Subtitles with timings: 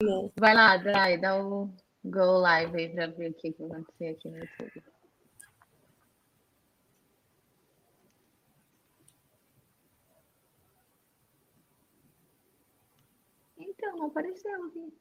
[0.00, 1.74] Vai lá, Dai, dá o
[2.04, 4.84] go live aí para ver o que vai acontecer aqui no YouTube.
[13.58, 14.92] Então, não apareceu aqui.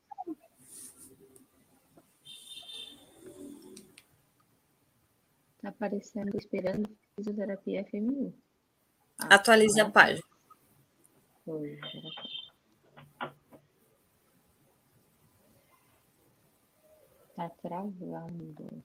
[5.62, 7.86] Tá aparecendo esperando fisioterapia.
[9.20, 10.24] Ah, Atualize a página.
[11.46, 11.80] Foi,
[17.38, 18.84] Tá travando.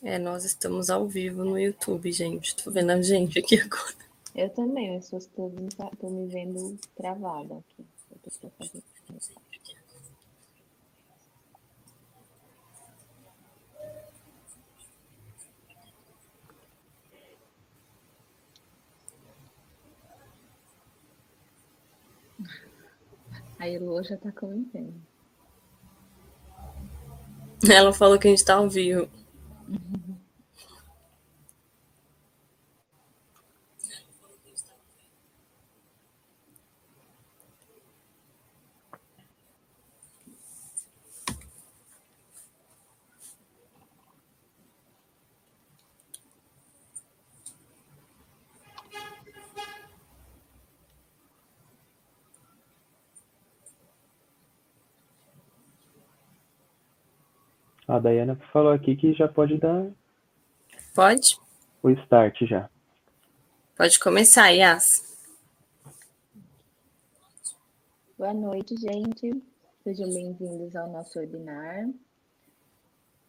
[0.00, 2.54] É, nós estamos ao vivo no YouTube, gente.
[2.54, 3.96] Tô vendo a gente aqui agora.
[4.32, 7.84] Eu também, as pessoas estão me vendo travada aqui.
[8.12, 8.30] Eu tô
[23.58, 25.15] A Elo já tá comentando.
[27.68, 29.08] Ela falou que a gente tá ao vivo.
[57.88, 59.88] A Dayana falou aqui que já pode dar
[60.92, 61.38] Pode?
[61.82, 62.68] o start já.
[63.76, 65.16] Pode começar, Yas.
[68.18, 69.40] Boa noite, gente.
[69.84, 71.88] Sejam bem-vindos ao nosso webinar.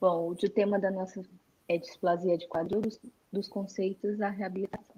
[0.02, 1.22] Bom, o tema da nossa
[1.68, 3.00] é displasia de quadril dos,
[3.32, 4.96] dos conceitos da reabilitação.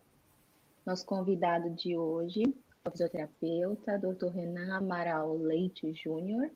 [0.86, 2.44] Nosso convidado de hoje
[2.86, 4.28] é o fisioterapeuta, Dr.
[4.28, 6.50] Renan Amaral Leite Júnior,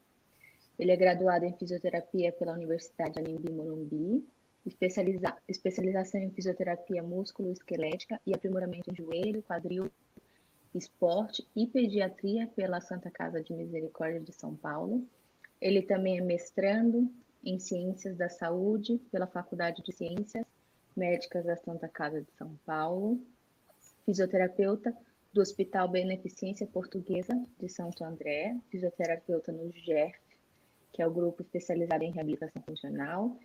[0.83, 4.27] ele é graduado em fisioterapia pela Universidade Anhembi Morumbi,
[4.65, 9.89] especializa especialização em fisioterapia músculo-esquelética e aprimoramento em joelho, quadril,
[10.75, 15.07] esporte e pediatria pela Santa Casa de Misericórdia de São Paulo.
[15.61, 17.09] Ele também é mestrando
[17.45, 20.45] em Ciências da Saúde pela Faculdade de Ciências
[20.97, 23.25] Médicas da Santa Casa de São Paulo,
[24.05, 24.93] fisioterapeuta
[25.31, 30.32] do Hospital Beneficência Portuguesa de Santo André, fisioterapeuta no GERF,
[30.93, 33.37] que é o grupo especializado em reabilitação funcional,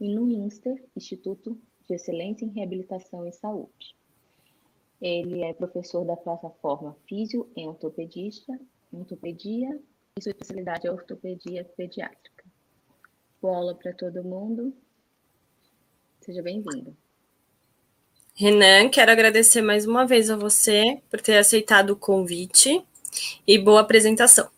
[0.00, 1.56] e no INSTER, Instituto
[1.86, 3.94] de Excelência em Reabilitação e Saúde.
[5.00, 8.58] Ele é professor da plataforma Físio em Ortopedista,
[8.92, 9.78] Ortopedia
[10.16, 12.44] e sua especialidade é Ortopedia Pediátrica.
[13.42, 14.72] Bola para todo mundo.
[16.20, 16.96] Seja bem-vindo.
[18.34, 22.84] Renan, quero agradecer mais uma vez a você por ter aceitado o convite
[23.46, 24.53] e boa apresentação.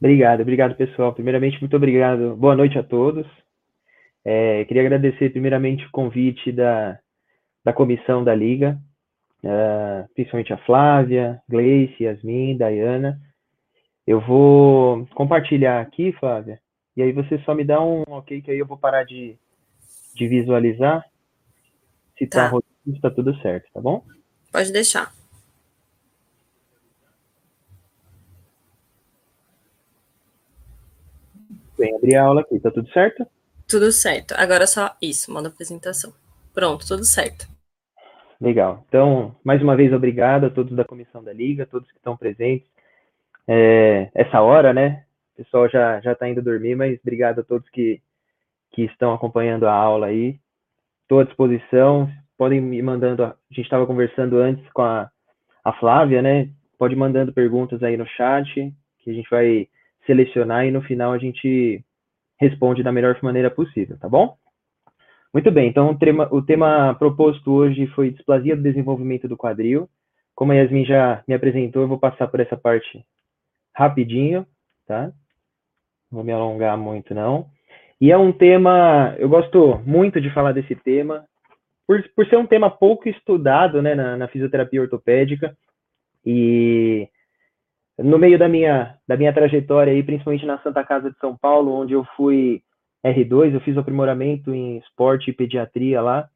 [0.00, 1.12] Obrigado, obrigado pessoal.
[1.12, 2.34] Primeiramente, muito obrigado.
[2.34, 3.26] Boa noite a todos.
[4.24, 6.98] É, queria agradecer primeiramente o convite da,
[7.62, 8.78] da comissão da Liga,
[9.44, 13.20] uh, principalmente a Flávia, Gleice, Yasmin, Dayana.
[14.06, 16.58] Eu vou compartilhar aqui, Flávia,
[16.96, 19.36] e aí você só me dá um ok, que aí eu vou parar de,
[20.14, 21.04] de visualizar.
[22.16, 22.58] Se tá, tá,
[23.02, 24.02] tá tudo certo, tá bom?
[24.50, 25.19] Pode deixar.
[31.80, 33.26] Bem, abri a aula aqui, tá tudo certo?
[33.66, 34.34] Tudo certo.
[34.36, 36.12] Agora só isso, modo apresentação.
[36.52, 37.48] Pronto, tudo certo.
[38.40, 38.84] Legal.
[38.88, 42.68] Então, mais uma vez, obrigado a todos da comissão da Liga, todos que estão presentes.
[43.46, 45.04] É, essa hora, né?
[45.34, 48.00] O pessoal já já está indo dormir, mas obrigado a todos que,
[48.72, 50.38] que estão acompanhando a aula aí.
[51.02, 52.10] Estou à disposição.
[52.36, 53.24] Podem me mandando.
[53.24, 55.10] A gente estava conversando antes com a,
[55.64, 56.48] a Flávia, né?
[56.78, 59.68] Pode ir mandando perguntas aí no chat, que a gente vai
[60.10, 61.84] selecionar e no final a gente
[62.40, 64.36] responde da melhor maneira possível, tá bom?
[65.32, 69.88] Muito bem, então o tema, o tema proposto hoje foi displasia do desenvolvimento do quadril.
[70.34, 73.04] Como a Yasmin já me apresentou, eu vou passar por essa parte
[73.72, 74.44] rapidinho,
[74.86, 75.12] tá?
[76.10, 77.46] Não vou me alongar muito, não.
[78.00, 81.24] E é um tema, eu gosto muito de falar desse tema,
[81.86, 85.56] por, por ser um tema pouco estudado né, na, na fisioterapia ortopédica,
[86.26, 87.08] e
[88.02, 91.72] no meio da minha, da minha trajetória aí, principalmente na Santa Casa de São Paulo,
[91.72, 92.62] onde eu fui
[93.04, 96.28] R2, eu fiz aprimoramento em esporte e pediatria lá,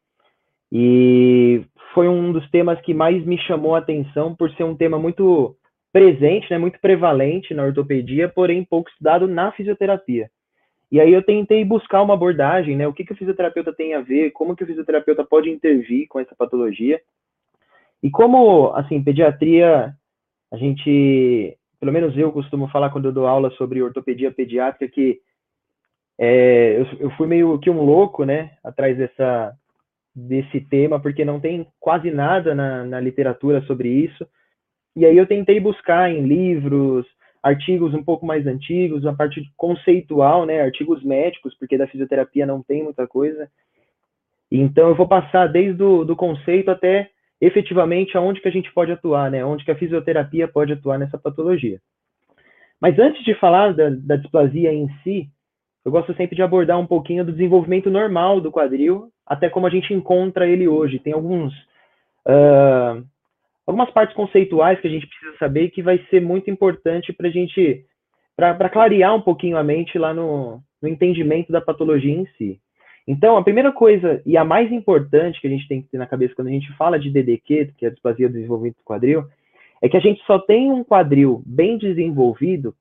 [0.72, 4.98] e foi um dos temas que mais me chamou a atenção por ser um tema
[4.98, 5.56] muito
[5.92, 10.28] presente, né, muito prevalente na ortopedia, porém pouco estudado na fisioterapia.
[10.90, 14.00] E aí eu tentei buscar uma abordagem, né, o que, que o fisioterapeuta tem a
[14.00, 17.00] ver, como que o fisioterapeuta pode intervir com essa patologia.
[18.02, 19.94] E como, assim, pediatria
[20.54, 25.20] a gente pelo menos eu costumo falar quando eu dou aula sobre ortopedia pediátrica, que
[26.18, 29.52] é, eu, eu, fui meio que um louco, né, atrás dessa,
[30.14, 34.26] desse tema, porque não tem quase nada na, na literatura sobre isso.
[34.96, 37.04] E aí eu tentei buscar em livros,
[37.42, 42.62] artigos um pouco mais antigos, uma parte conceitual, né, artigos médicos, porque da fisioterapia não
[42.62, 43.46] tem muita coisa.
[44.50, 48.92] Então eu vou passar desde o do conceito até efetivamente aonde que a gente pode
[48.92, 51.80] atuar, né, onde que a fisioterapia pode atuar nessa patologia.
[52.80, 55.28] Mas antes de falar da, da displasia em si,
[55.84, 59.70] eu gosto sempre de abordar um pouquinho do desenvolvimento normal do quadril, até como a
[59.70, 60.98] gente encontra ele hoje.
[60.98, 61.52] Tem alguns
[62.26, 63.04] uh,
[63.66, 67.30] algumas partes conceituais que a gente precisa saber que vai ser muito importante para a
[67.30, 67.84] gente,
[68.36, 72.60] para clarear um pouquinho a mente lá no, no entendimento da patologia em si.
[73.06, 76.06] Então, a primeira coisa e a mais importante que a gente tem que ter na
[76.06, 79.24] cabeça quando a gente fala de DDQ, que é a displasia do desenvolvimento do quadril,
[79.82, 82.74] é que a gente só tem um quadril bem desenvolvido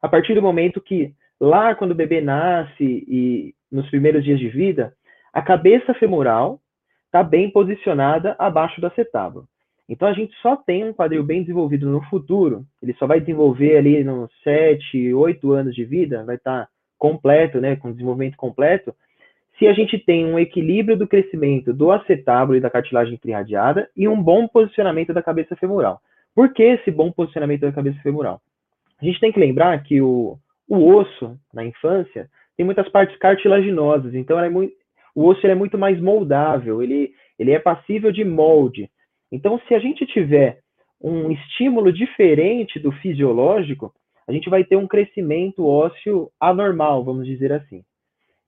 [0.00, 4.48] a partir do momento que, lá quando o bebê nasce e nos primeiros dias de
[4.48, 4.94] vida,
[5.32, 6.60] a cabeça femoral
[7.06, 9.46] está bem posicionada abaixo do acetábulo.
[9.88, 13.76] Então a gente só tem um quadril bem desenvolvido no futuro, ele só vai desenvolver
[13.76, 16.68] ali nos 7, 8 anos de vida, vai estar tá
[16.98, 18.94] completo, né, com desenvolvimento completo,
[19.58, 24.06] se a gente tem um equilíbrio do crescimento do acetábulo e da cartilagem triadiada e
[24.06, 26.00] um bom posicionamento da cabeça femoral.
[26.34, 28.40] Por que esse bom posicionamento da cabeça femoral?
[29.00, 30.38] A gente tem que lembrar que o,
[30.68, 34.72] o osso, na infância, tem muitas partes cartilaginosas, então é muito,
[35.14, 38.88] o osso é muito mais moldável, ele, ele é passível de molde.
[39.30, 40.60] Então, se a gente tiver
[41.00, 43.92] um estímulo diferente do fisiológico,
[44.26, 47.82] a gente vai ter um crescimento ósseo anormal, vamos dizer assim.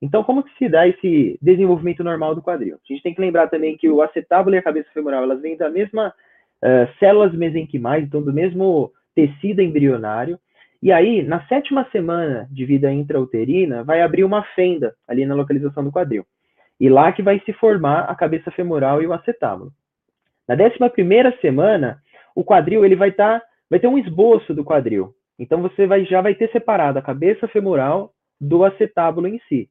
[0.03, 2.77] Então, como que se dá esse desenvolvimento normal do quadril?
[2.77, 5.57] A gente tem que lembrar também que o acetábulo e a cabeça femoral, elas vêm
[5.57, 10.39] da mesma uh, células mesenquimais, então do mesmo tecido embrionário.
[10.83, 15.85] E aí, na sétima semana de vida intrauterina, vai abrir uma fenda ali na localização
[15.85, 16.25] do quadril.
[16.79, 19.71] E lá que vai se formar a cabeça femoral e o acetábulo.
[20.49, 22.01] Na 11 semana,
[22.35, 25.15] o quadril ele vai estar, tá, vai ter um esboço do quadril.
[25.39, 29.69] Então você vai, já vai ter separado a cabeça femoral do acetábulo em si.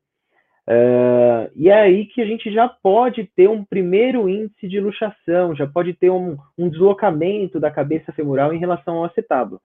[0.69, 5.55] Uh, e é aí que a gente já pode ter um primeiro índice de luxação,
[5.55, 9.59] já pode ter um, um deslocamento da cabeça femoral em relação ao acetábulo.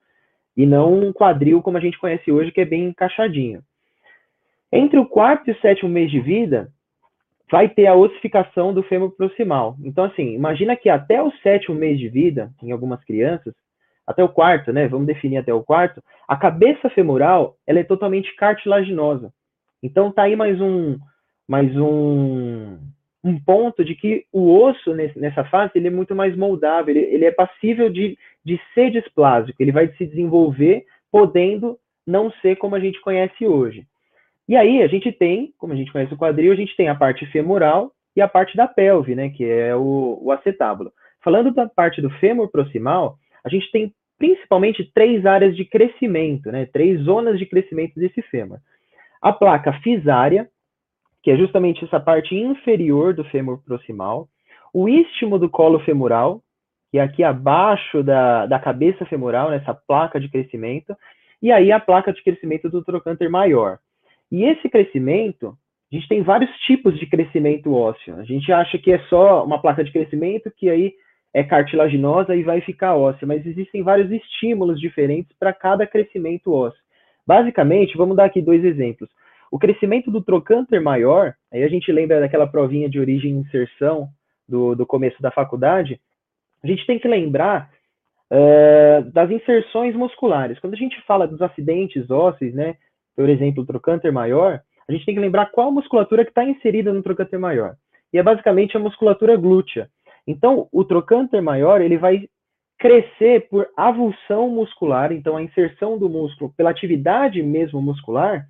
[0.57, 3.61] E não um quadril como a gente conhece hoje, que é bem encaixadinho.
[4.71, 6.69] Entre o quarto e o sétimo mês de vida,
[7.51, 9.75] vai ter a ossificação do fêmur proximal.
[9.83, 13.53] Então, assim, imagina que até o sétimo mês de vida, em algumas crianças,
[14.07, 14.87] até o quarto, né?
[14.87, 19.31] Vamos definir até o quarto, a cabeça femoral ela é totalmente cartilaginosa.
[19.85, 20.97] Então tá aí mais um
[21.47, 22.79] mais um,
[23.23, 27.25] um ponto de que o osso nessa fase ele é muito mais moldável, ele, ele
[27.25, 32.79] é passível de, de ser displásico, ele vai se desenvolver podendo não ser como a
[32.79, 33.85] gente conhece hoje.
[34.49, 36.95] E aí a gente tem, como a gente conhece o quadril, a gente tem a
[36.95, 40.91] parte femoral e a parte da pelve, né, que é o, o acetábulo.
[41.23, 46.65] Falando da parte do fêmur proximal, a gente tem principalmente três áreas de crescimento, né,
[46.65, 48.57] três zonas de crescimento desse fêmur.
[49.25, 50.47] A placa fisária,
[51.23, 54.29] que é justamente essa parte inferior do fêmur proximal,
[54.71, 56.43] o istmo do colo femoral,
[56.91, 60.95] que é aqui abaixo da, da cabeça femoral, nessa placa de crescimento,
[61.41, 63.79] e aí a placa de crescimento do trocânter maior.
[64.31, 65.57] E esse crescimento,
[65.91, 68.17] a gente tem vários tipos de crescimento ósseo.
[68.17, 70.93] A gente acha que é só uma placa de crescimento que aí
[71.33, 76.84] é cartilaginosa e vai ficar óssea, mas existem vários estímulos diferentes para cada crescimento ósseo.
[77.25, 79.09] Basicamente, vamos dar aqui dois exemplos.
[79.51, 84.09] O crescimento do trocânter maior, aí a gente lembra daquela provinha de origem e inserção
[84.47, 85.99] do, do começo da faculdade,
[86.63, 87.69] a gente tem que lembrar
[88.31, 90.59] uh, das inserções musculares.
[90.59, 92.75] Quando a gente fala dos acidentes ósseos, né,
[93.15, 96.91] por exemplo, o trocânter maior, a gente tem que lembrar qual musculatura que está inserida
[96.93, 97.75] no trocânter maior.
[98.13, 99.89] E é basicamente a musculatura glútea.
[100.27, 102.27] Então, o trocânter maior, ele vai
[102.77, 108.45] crescer por avulsão muscular, então a inserção do músculo pela atividade mesmo muscular,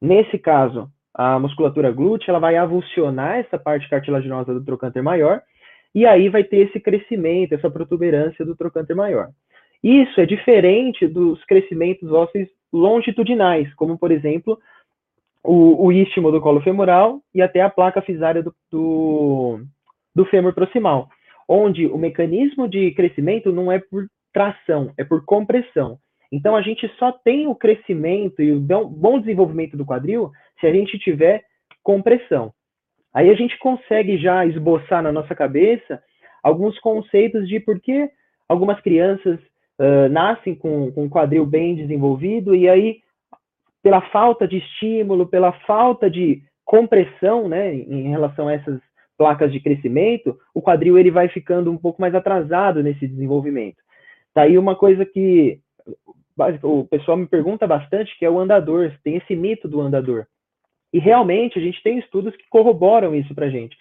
[0.00, 5.40] nesse caso, a musculatura glútea, ela vai avulsionar essa parte cartilaginosa do trocânter maior,
[5.94, 9.28] e aí vai ter esse crescimento, essa protuberância do trocânter maior.
[9.82, 14.58] Isso é diferente dos crescimentos ósseos longitudinais, como, por exemplo,
[15.44, 19.60] o, o istmo do colo femoral e até a placa fisária do, do,
[20.14, 21.08] do fêmur proximal,
[21.48, 25.98] onde o mecanismo de crescimento não é por tração, é por compressão.
[26.32, 30.72] Então, a gente só tem o crescimento e o bom desenvolvimento do quadril se a
[30.72, 31.44] gente tiver
[31.82, 32.52] compressão.
[33.14, 36.02] Aí a gente consegue já esboçar na nossa cabeça
[36.42, 38.10] alguns conceitos de por que
[38.48, 39.38] algumas crianças
[39.78, 42.98] uh, nascem com, com um quadril bem desenvolvido e aí,
[43.82, 48.80] pela falta de estímulo, pela falta de compressão, né, em relação a essas
[49.16, 53.76] placas de crescimento, o quadril ele vai ficando um pouco mais atrasado nesse desenvolvimento.
[54.32, 55.60] Tá aí uma coisa que
[56.62, 60.26] o pessoal me pergunta bastante, que é o andador, tem esse mito do andador.
[60.92, 63.76] E realmente a gente tem estudos que corroboram isso para gente.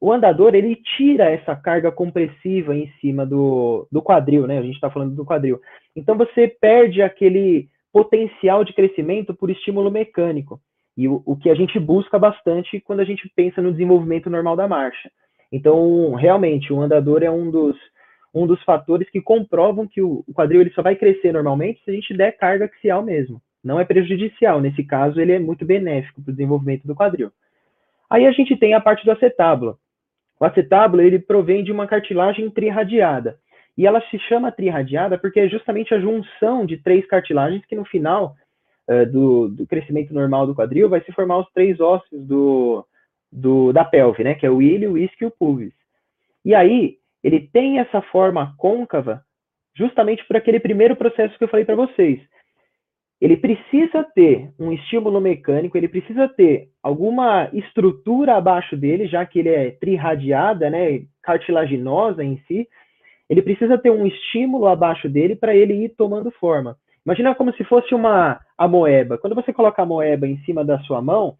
[0.00, 4.58] O andador ele tira essa carga compressiva em cima do, do quadril, né?
[4.58, 5.60] A gente está falando do quadril.
[5.94, 10.60] Então você perde aquele potencial de crescimento por estímulo mecânico.
[10.98, 14.56] E o, o que a gente busca bastante quando a gente pensa no desenvolvimento normal
[14.56, 15.08] da marcha.
[15.52, 17.76] Então, realmente, o andador é um dos,
[18.34, 21.94] um dos fatores que comprovam que o, quadril ele só vai crescer normalmente se a
[21.94, 23.40] gente der carga axial mesmo.
[23.62, 24.60] Não é prejudicial.
[24.60, 27.30] Nesse caso, ele é muito benéfico para o desenvolvimento do quadril.
[28.10, 29.78] Aí a gente tem a parte do acetábulo.
[30.40, 33.38] O acetábulo ele provém de uma cartilagem trirradiada.
[33.76, 37.84] E ela se chama trirradiada porque é justamente a junção de três cartilagens que no
[37.84, 38.34] final
[38.88, 42.84] uh, do, do, crescimento normal do quadril vai se formar os três ossos do,
[43.30, 44.34] do, da pelve, né?
[44.34, 45.72] Que é o ilho, o isquio e o pubis.
[46.44, 49.22] E aí, ele tem essa forma côncava
[49.76, 52.20] justamente por aquele primeiro processo que eu falei para vocês.
[53.20, 59.40] Ele precisa ter um estímulo mecânico, ele precisa ter alguma estrutura abaixo dele, já que
[59.40, 62.68] ele é trirradiada, né, cartilaginosa em si.
[63.28, 66.76] Ele precisa ter um estímulo abaixo dele para ele ir tomando forma.
[67.08, 69.16] Imagina como se fosse uma amoeba.
[69.16, 71.38] Quando você coloca a amoeba em cima da sua mão,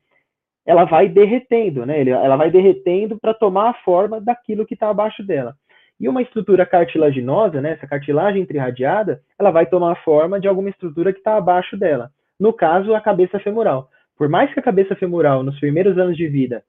[0.65, 2.09] ela vai derretendo, né?
[2.09, 5.55] Ela vai derretendo para tomar a forma daquilo que está abaixo dela.
[6.01, 10.71] E uma estrutura cartilaginosa, né, essa cartilagem trirradiada, ela vai tomar a forma de alguma
[10.71, 12.11] estrutura que está abaixo dela.
[12.41, 13.91] No caso, a cabeça femoral.
[14.17, 16.63] Por mais que a cabeça femoral, nos primeiros anos de vida,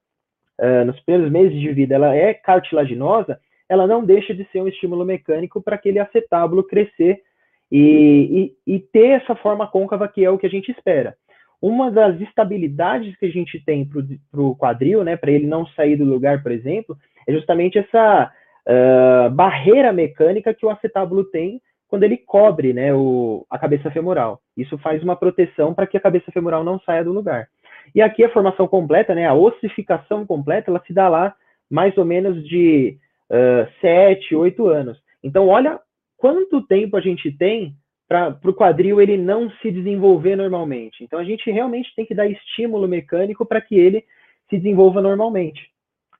[0.60, 4.68] uh, nos primeiros meses de vida, ela é cartilaginosa, ela não deixa de ser um
[4.68, 7.22] estímulo mecânico para aquele acetábulo crescer
[7.70, 11.14] e, e, e, ter essa forma côncava que é o que a gente espera.
[11.62, 13.88] Uma das estabilidades que a gente tem
[14.30, 16.96] para o quadril, né, para ele não sair do lugar, por exemplo,
[17.28, 18.32] é justamente essa
[18.66, 24.40] uh, barreira mecânica que o acetábulo tem quando ele cobre né, o, a cabeça femoral.
[24.56, 27.48] Isso faz uma proteção para que a cabeça femoral não saia do lugar.
[27.94, 31.34] E aqui a formação completa, né, a ossificação completa, ela se dá lá
[31.68, 32.96] mais ou menos de
[33.30, 34.98] uh, 7, 8 anos.
[35.22, 35.78] Então, olha
[36.20, 37.74] quanto tempo a gente tem
[38.06, 41.02] para o quadril ele não se desenvolver normalmente.
[41.02, 44.04] Então, a gente realmente tem que dar estímulo mecânico para que ele
[44.48, 45.70] se desenvolva normalmente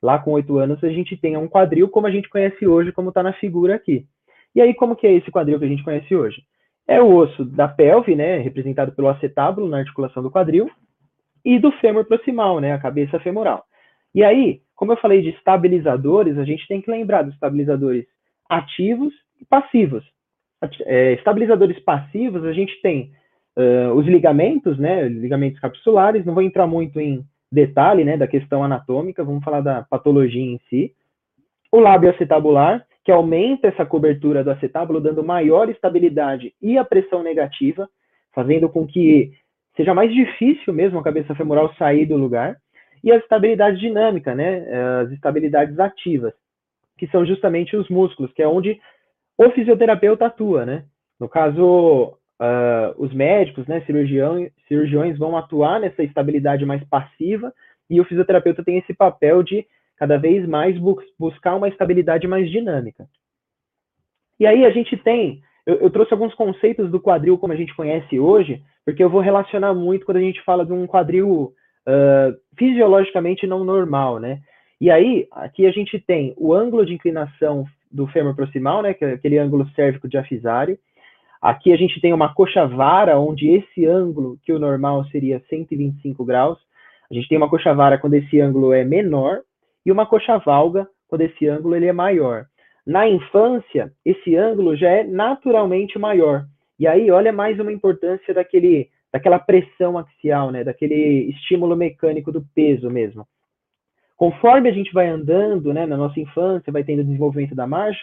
[0.02, 3.10] lá com oito anos, a gente tenha um quadril como a gente conhece hoje, como
[3.10, 4.06] está na figura aqui.
[4.54, 6.42] E aí, como que é esse quadril que a gente conhece hoje?
[6.88, 10.70] É o osso da pelve, né, representado pelo acetábulo na articulação do quadril,
[11.44, 13.64] e do fêmur proximal, né, a cabeça femoral.
[14.14, 18.06] E aí, como eu falei de estabilizadores, a gente tem que lembrar dos estabilizadores
[18.48, 19.14] ativos
[19.48, 20.04] passivos.
[20.84, 23.12] É, estabilizadores passivos, a gente tem
[23.56, 28.62] uh, os ligamentos, né, ligamentos capsulares, não vou entrar muito em detalhe né, da questão
[28.62, 30.94] anatômica, vamos falar da patologia em si.
[31.72, 37.22] O lábio acetabular, que aumenta essa cobertura do acetábulo, dando maior estabilidade e a pressão
[37.22, 37.88] negativa,
[38.32, 39.32] fazendo com que
[39.76, 42.56] seja mais difícil mesmo a cabeça femoral sair do lugar.
[43.02, 44.66] E a estabilidade dinâmica, né,
[45.02, 46.34] as estabilidades ativas,
[46.98, 48.78] que são justamente os músculos, que é onde
[49.46, 50.84] o fisioterapeuta atua, né?
[51.18, 57.50] No caso, uh, os médicos, né, cirurgião, cirurgiões vão atuar nessa estabilidade mais passiva
[57.88, 59.66] e o fisioterapeuta tem esse papel de
[59.96, 63.06] cada vez mais bu buscar uma estabilidade mais dinâmica.
[64.38, 67.74] E aí a gente tem, eu, eu, trouxe alguns conceitos do quadril como a gente
[67.74, 71.54] conhece hoje, porque eu vou relacionar muito quando a gente fala de um quadril
[71.88, 74.40] uh, fisiologicamente não normal, né?
[74.78, 79.04] E aí, aqui a gente tem o ângulo de inclinação do fêmur proximal, né, que
[79.04, 80.78] é aquele ângulo cérvico diafisário,
[81.40, 86.22] Aqui a gente tem uma coxa vara, onde esse ângulo, que o normal seria 125
[86.22, 86.58] graus,
[87.10, 89.40] a gente tem uma coxa vara quando esse ângulo é menor
[89.84, 92.44] e uma coxa valga quando esse ângulo ele é maior.
[92.86, 96.44] Na infância, esse ângulo já é naturalmente maior.
[96.78, 100.62] E aí, olha mais uma importância daquele, daquela pressão axial, né?
[100.62, 103.26] daquele estímulo mecânico do peso mesmo.
[104.20, 107.98] Conforme a gente vai andando né, na nossa infância, vai tendo desenvolvimento da marcha,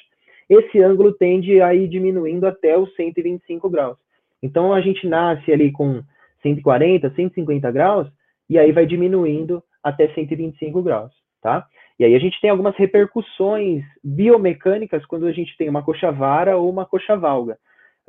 [0.50, 4.00] esse ângulo tende a ir diminuindo até os 125 graus.
[4.42, 6.02] Então a gente nasce ali com
[6.42, 8.08] 140, 150 graus
[8.50, 11.68] e aí vai diminuindo até 125 graus, tá?
[12.00, 16.58] E aí a gente tem algumas repercussões biomecânicas quando a gente tem uma coxa vara
[16.58, 17.60] ou uma coxa valga.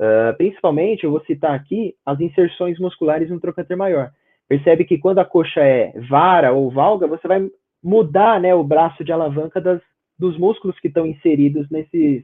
[0.01, 4.09] Uh, principalmente, eu vou citar aqui as inserções musculares no trocânter maior.
[4.47, 7.47] Percebe que quando a coxa é vara ou valga, você vai
[7.83, 9.81] mudar né, o braço de alavanca das,
[10.17, 12.23] dos músculos que estão inseridos nesses,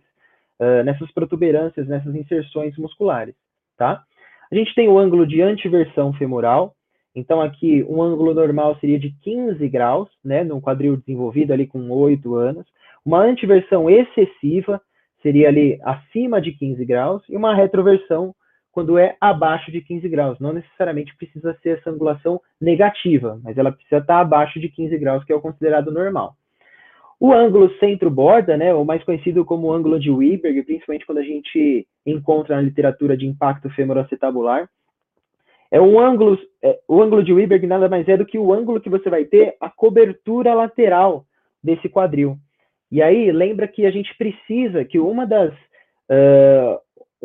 [0.59, 3.35] uh, nessas protuberâncias, nessas inserções musculares,
[3.77, 4.03] tá?
[4.51, 6.75] A gente tem o ângulo de antiversão femoral,
[7.15, 11.89] então aqui um ângulo normal seria de 15 graus, né, num quadril desenvolvido ali com
[11.89, 12.67] 8 anos.
[13.03, 14.81] Uma antiversão excessiva
[15.21, 18.35] seria ali acima de 15 graus e uma retroversão
[18.75, 20.37] quando é abaixo de 15 graus.
[20.37, 25.23] Não necessariamente precisa ser essa angulação negativa, mas ela precisa estar abaixo de 15 graus,
[25.23, 26.35] que é o considerado normal.
[27.17, 31.87] O ângulo centro-borda, né, o mais conhecido como ângulo de Weber, principalmente quando a gente
[32.05, 34.69] encontra na literatura de impacto femoroacetabular,
[35.71, 38.81] é um ângulo, é, o ângulo de Weber nada mais é do que o ângulo
[38.81, 41.23] que você vai ter a cobertura lateral
[41.63, 42.35] desse quadril.
[42.91, 45.53] E aí, lembra que a gente precisa que uma das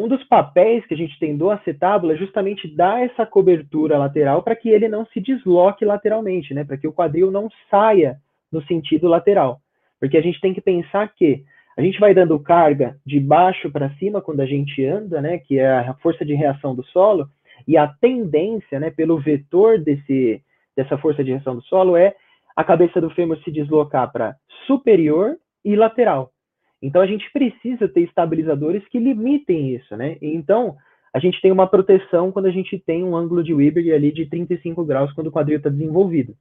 [0.00, 4.42] um dos papéis que a gente tem do acetábulo é justamente dar essa cobertura lateral
[4.42, 6.64] para que ele não se desloque lateralmente, né?
[6.64, 8.16] Para que o quadril não saia
[8.50, 9.60] no sentido lateral.
[10.00, 11.44] Porque a gente tem que pensar que
[11.76, 15.38] a gente vai dando carga de baixo para cima quando a gente anda, né?
[15.38, 17.28] Que é a força de reação do solo,
[17.68, 20.42] e a tendência, né, pelo vetor desse,
[20.76, 22.14] dessa força de reação do solo é
[22.56, 24.34] a cabeça do fêmur se deslocar para
[24.66, 26.32] superior e lateral.
[26.82, 30.16] Então a gente precisa ter estabilizadores que limitem isso, né?
[30.20, 30.76] Então
[31.12, 34.26] a gente tem uma proteção quando a gente tem um ângulo de Weber ali de
[34.26, 36.34] 35 graus quando o quadril está desenvolvido.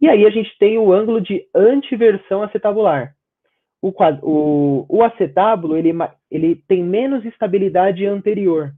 [0.00, 3.14] E aí a gente tem o ângulo de antiversão acetabular.
[3.80, 5.92] O, o, o acetábulo ele,
[6.30, 8.72] ele tem menos estabilidade anterior.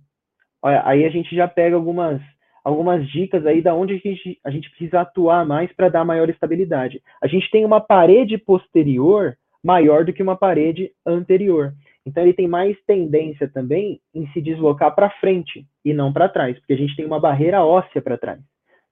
[0.63, 2.21] Aí a gente já pega algumas,
[2.65, 6.29] algumas dicas aí da onde a gente, a gente precisa atuar mais para dar maior
[6.29, 7.03] estabilidade.
[7.23, 11.73] A gente tem uma parede posterior maior do que uma parede anterior.
[12.05, 16.59] Então ele tem mais tendência também em se deslocar para frente e não para trás,
[16.59, 18.41] porque a gente tem uma barreira óssea para trás,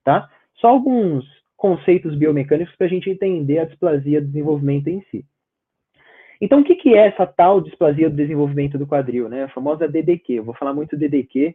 [0.02, 0.30] tá?
[0.54, 1.26] Só alguns
[1.56, 5.24] conceitos biomecânicos para a gente entender a displasia do desenvolvimento em si.
[6.40, 9.44] Então, o que, que é essa tal displasia do desenvolvimento do quadril, né?
[9.44, 10.32] A famosa DDQ.
[10.32, 11.54] Eu vou falar muito DDQ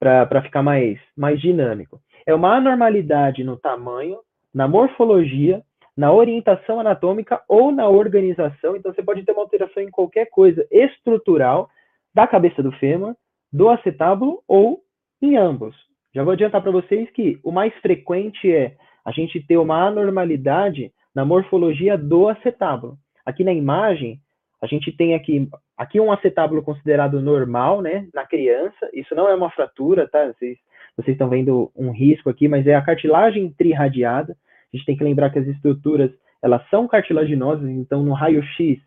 [0.00, 2.00] para ficar mais, mais dinâmico.
[2.26, 4.18] É uma anormalidade no tamanho,
[4.52, 5.62] na morfologia
[5.96, 8.76] na orientação anatômica ou na organização.
[8.76, 11.70] Então, você pode ter uma alteração em qualquer coisa estrutural
[12.14, 13.14] da cabeça do fêmur,
[13.52, 14.80] do acetábulo ou
[15.22, 15.74] em ambos.
[16.14, 20.92] Já vou adiantar para vocês que o mais frequente é a gente ter uma anormalidade
[21.14, 22.98] na morfologia do acetábulo.
[23.24, 24.20] Aqui na imagem,
[24.60, 28.90] a gente tem aqui, aqui um acetábulo considerado normal, né, na criança.
[28.92, 30.26] Isso não é uma fratura, tá?
[30.26, 30.58] Vocês,
[30.96, 34.36] vocês estão vendo um risco aqui, mas é a cartilagem trirradiada.
[34.76, 36.10] A gente tem que lembrar que as estruturas
[36.42, 38.78] elas são cartilaginosas, então no raio-x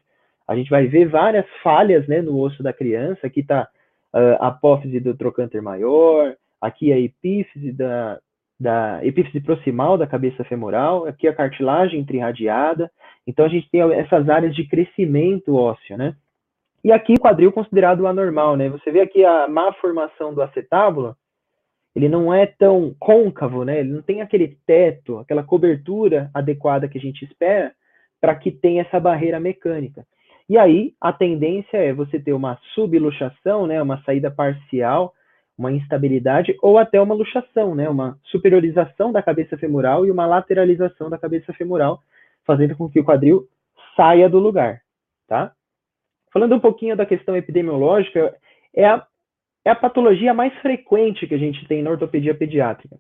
[0.48, 3.26] a gente vai ver várias falhas né, no osso da criança.
[3.26, 3.68] Aqui está
[4.14, 8.20] uh, a apófise do trocânter maior, aqui a epífise da,
[8.60, 12.92] da epífise proximal da cabeça femoral, aqui a cartilagem trirradiada.
[13.26, 16.16] Então a gente tem essas áreas de crescimento ósseo, né?
[16.84, 18.70] E aqui o quadril considerado anormal, né?
[18.70, 21.16] Você vê aqui a má formação do acetábulo,
[21.96, 23.80] ele não é tão côncavo, né?
[23.80, 27.74] Ele não tem aquele teto, aquela cobertura adequada que a gente espera
[28.22, 30.06] para que tenha essa barreira mecânica.
[30.50, 35.14] E aí a tendência é você ter uma subluxação, né, uma saída parcial,
[35.58, 41.10] uma instabilidade ou até uma luxação, né, uma superiorização da cabeça femoral e uma lateralização
[41.10, 42.00] da cabeça femoral,
[42.46, 43.48] fazendo com que o quadril
[43.96, 44.82] saia do lugar,
[45.28, 45.52] tá?
[46.32, 48.36] Falando um pouquinho da questão epidemiológica,
[48.74, 49.06] é a
[49.66, 52.98] é a patologia mais frequente que a gente tem na ortopedia pediátrica.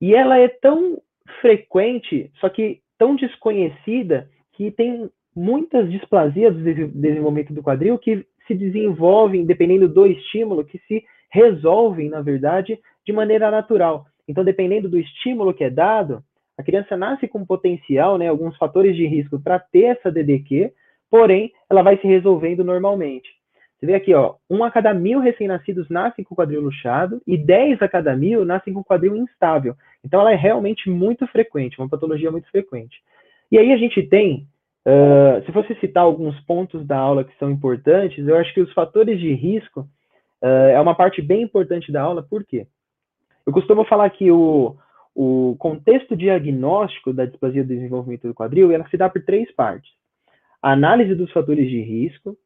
[0.00, 1.00] E ela é tão
[1.40, 8.54] frequente, só que tão desconhecida, que tem muitas displasias do desenvolvimento do quadril que se
[8.54, 14.06] desenvolvem, dependendo do estímulo, que se resolvem, na verdade, de maneira natural.
[14.26, 16.22] Então, dependendo do estímulo que é dado,
[16.58, 20.72] a criança nasce com potencial, né, alguns fatores de risco para ter essa DDQ,
[21.10, 23.28] porém, ela vai se resolvendo normalmente.
[23.86, 27.80] Você vê aqui, ó, um a cada mil recém-nascidos nascem com quadril luxado e 10
[27.80, 29.76] a cada mil nascem com quadril instável.
[30.04, 33.00] Então, ela é realmente muito frequente, uma patologia muito frequente.
[33.50, 34.48] E aí a gente tem,
[34.84, 38.72] uh, se fosse citar alguns pontos da aula que são importantes, eu acho que os
[38.72, 39.82] fatores de risco
[40.42, 42.66] uh, é uma parte bem importante da aula, por quê?
[43.46, 44.76] Eu costumo falar que o,
[45.14, 49.92] o contexto diagnóstico da displasia do desenvolvimento do quadril, ela se dá por três partes.
[50.60, 52.36] A análise dos fatores de risco,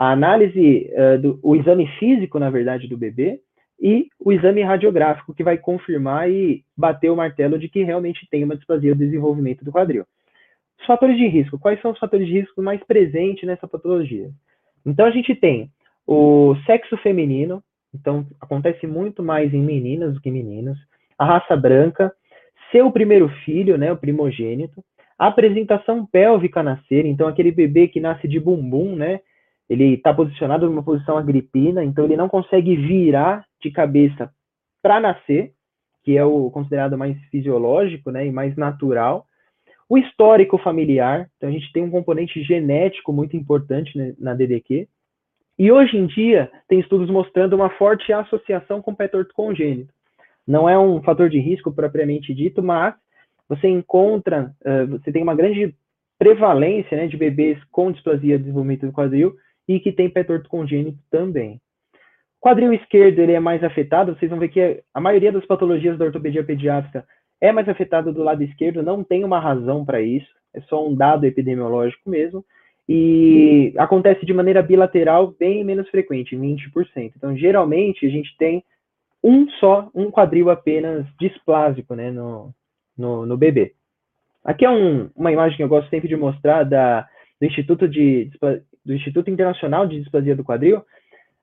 [0.00, 3.38] a análise uh, do o exame físico, na verdade, do bebê
[3.78, 8.42] e o exame radiográfico que vai confirmar e bater o martelo de que realmente tem
[8.42, 10.06] uma displasia do desenvolvimento do quadril.
[10.80, 14.30] Os fatores de risco, quais são os fatores de risco mais presentes nessa patologia?
[14.86, 15.70] Então a gente tem
[16.06, 17.62] o sexo feminino,
[17.94, 20.78] então acontece muito mais em meninas do que meninos,
[21.18, 22.10] a raça branca,
[22.72, 24.82] ser o primeiro filho, né, o primogênito,
[25.18, 29.20] a apresentação pélvica nascer, então aquele bebê que nasce de bumbum, né,
[29.70, 34.28] ele está posicionado numa posição agripina, então ele não consegue virar de cabeça
[34.82, 35.52] para nascer,
[36.02, 39.24] que é o considerado mais fisiológico, né, e mais natural.
[39.88, 44.88] O histórico familiar, então a gente tem um componente genético muito importante né, na DDQ.
[45.56, 49.94] E hoje em dia tem estudos mostrando uma forte associação com pé torto congênito.
[50.44, 52.94] Não é um fator de risco propriamente dito, mas
[53.48, 55.74] você encontra, uh, você tem uma grande
[56.18, 59.36] prevalência né, de bebês com displasia de desenvolvimento do quadril
[59.74, 61.60] e que tem pé torto congênito também.
[62.40, 65.96] O quadril esquerdo ele é mais afetado, vocês vão ver que a maioria das patologias
[65.96, 67.06] da ortopedia pediátrica
[67.40, 70.94] é mais afetado do lado esquerdo, não tem uma razão para isso, é só um
[70.94, 72.44] dado epidemiológico mesmo,
[72.88, 77.12] e acontece de maneira bilateral bem menos frequente, 20%.
[77.16, 78.64] Então, geralmente, a gente tem
[79.22, 82.52] um só, um quadril apenas displásico né, no,
[82.98, 83.74] no, no bebê.
[84.44, 87.06] Aqui é um, uma imagem que eu gosto sempre de mostrar da,
[87.40, 88.30] do, Instituto de,
[88.84, 90.82] do Instituto Internacional de Displasia do Quadril,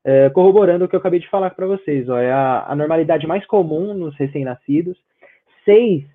[0.03, 2.07] é, corroborando o que eu acabei de falar para vocês.
[2.07, 4.97] Ó, é a, a, normalidade mais comum nos recém-nascidos.
[5.65, 6.05] Seis,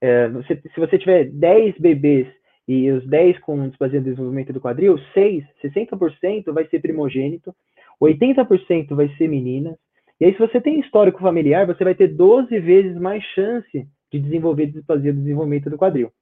[0.00, 2.28] é, você, se você tiver 10 bebês
[2.68, 7.54] e os 10 com displasia de desenvolvimento do quadril, 6, 60% vai ser primogênito,
[8.00, 9.76] 80% vai ser meninas.
[10.20, 14.18] E aí, se você tem histórico familiar, você vai ter 12 vezes mais chance de
[14.18, 16.12] desenvolver displasia do desenvolvimento do quadril,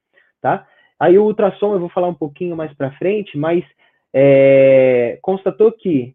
[0.40, 0.66] tá?
[1.00, 3.64] Aí o ultrassom eu vou falar um pouquinho mais para frente, mas
[4.12, 6.14] é, constatou que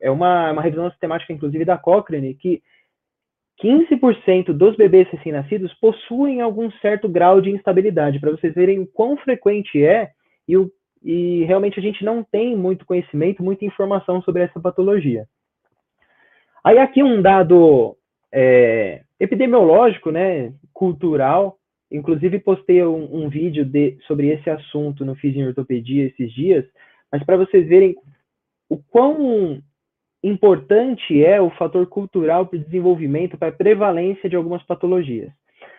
[0.00, 2.62] é uma, uma revisão sistemática, inclusive da Cochrane, que
[3.62, 9.16] 15% dos bebês recém-nascidos possuem algum certo grau de instabilidade, para vocês verem o quão
[9.16, 10.10] frequente é
[10.46, 10.70] e, o,
[11.02, 15.26] e realmente a gente não tem muito conhecimento, muita informação sobre essa patologia.
[16.62, 17.96] Aí aqui um dado
[18.32, 21.56] é, epidemiológico, né, cultural.
[21.90, 26.64] Inclusive postei um, um vídeo de, sobre esse assunto no Fiz em Ortopedia esses dias,
[27.12, 27.94] mas para vocês verem
[28.68, 29.62] o quão
[30.22, 35.30] importante é o fator cultural para o desenvolvimento, para a prevalência de algumas patologias.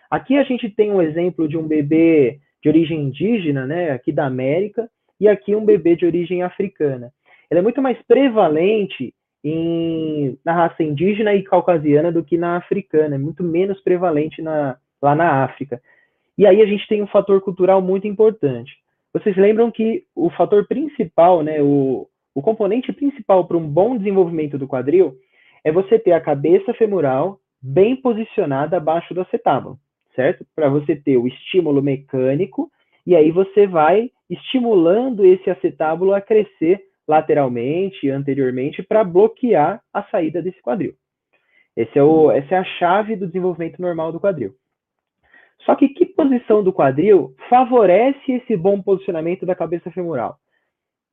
[0.09, 4.25] Aqui a gente tem um exemplo de um bebê de origem indígena, né, aqui da
[4.25, 7.11] América, e aqui um bebê de origem africana.
[7.49, 9.13] Ela é muito mais prevalente
[9.43, 14.77] em, na raça indígena e caucasiana do que na africana, é muito menos prevalente na,
[15.01, 15.81] lá na África.
[16.37, 18.77] E aí a gente tem um fator cultural muito importante.
[19.13, 24.57] Vocês lembram que o fator principal, né, o, o componente principal para um bom desenvolvimento
[24.57, 25.15] do quadril
[25.63, 29.77] é você ter a cabeça femoral bem posicionada abaixo do acetábulo,
[30.15, 30.45] certo?
[30.55, 32.69] Para você ter o estímulo mecânico
[33.05, 40.41] e aí você vai estimulando esse acetábulo a crescer lateralmente, anteriormente, para bloquear a saída
[40.41, 40.93] desse quadril.
[41.75, 44.53] É o, essa é a chave do desenvolvimento normal do quadril.
[45.67, 50.37] Só que que posição do quadril favorece esse bom posicionamento da cabeça femoral?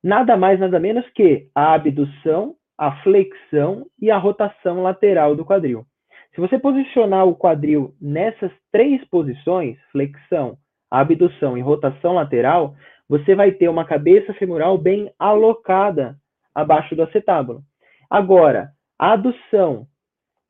[0.01, 5.85] Nada mais, nada menos que a abdução, a flexão e a rotação lateral do quadril.
[6.33, 10.57] Se você posicionar o quadril nessas três posições, flexão,
[10.88, 12.77] abdução e rotação lateral,
[13.09, 16.17] você vai ter uma cabeça femoral bem alocada
[16.55, 17.61] abaixo do acetábulo.
[18.09, 19.88] Agora, adução,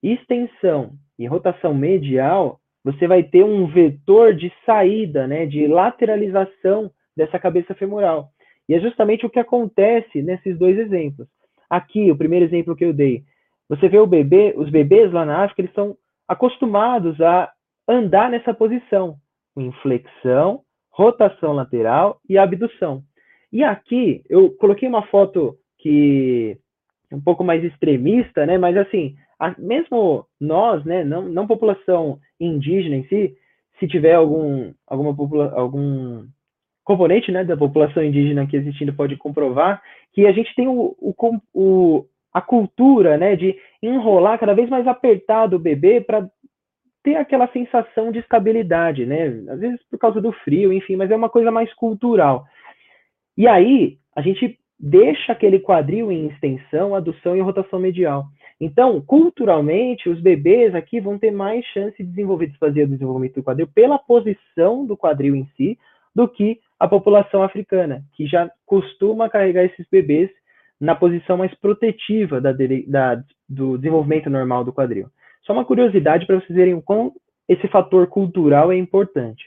[0.03, 7.39] extensão e rotação medial, você vai ter um vetor de saída, né, de lateralização dessa
[7.39, 8.29] cabeça femoral.
[8.69, 11.27] E é justamente o que acontece nesses dois exemplos.
[11.69, 13.25] Aqui, o primeiro exemplo que eu dei,
[13.69, 15.97] você vê o bebê, os bebês lá na África, eles são
[16.29, 17.51] acostumados a
[17.89, 19.17] andar nessa posição,
[19.57, 20.63] inflexão
[20.95, 23.03] rotação lateral e abdução.
[23.53, 26.57] E aqui eu coloquei uma foto que
[27.11, 28.57] é um pouco mais extremista, né?
[28.57, 33.37] Mas assim, a, mesmo nós, né, não, não população indígena em si,
[33.79, 36.27] se tiver algum alguma algum
[36.85, 41.15] componente, né, da população indígena que existindo pode comprovar que a gente tem o, o,
[41.55, 46.29] o a cultura, né, de enrolar cada vez mais apertado o bebê para
[47.03, 49.27] ter aquela sensação de estabilidade, né?
[49.49, 52.47] Às vezes por causa do frio, enfim, mas é uma coisa mais cultural.
[53.37, 58.25] E aí, a gente deixa aquele quadril em extensão, adução e rotação medial.
[58.65, 63.43] Então, culturalmente, os bebês aqui vão ter mais chance de desenvolver displasia do desenvolvimento do
[63.43, 65.79] quadril pela posição do quadril em si,
[66.15, 70.31] do que a população africana, que já costuma carregar esses bebês
[70.81, 72.53] na posição mais protetiva da,
[72.87, 75.09] da, do desenvolvimento normal do quadril.
[75.43, 77.13] Só uma curiosidade para vocês verem o quão
[77.47, 79.45] esse fator cultural é importante.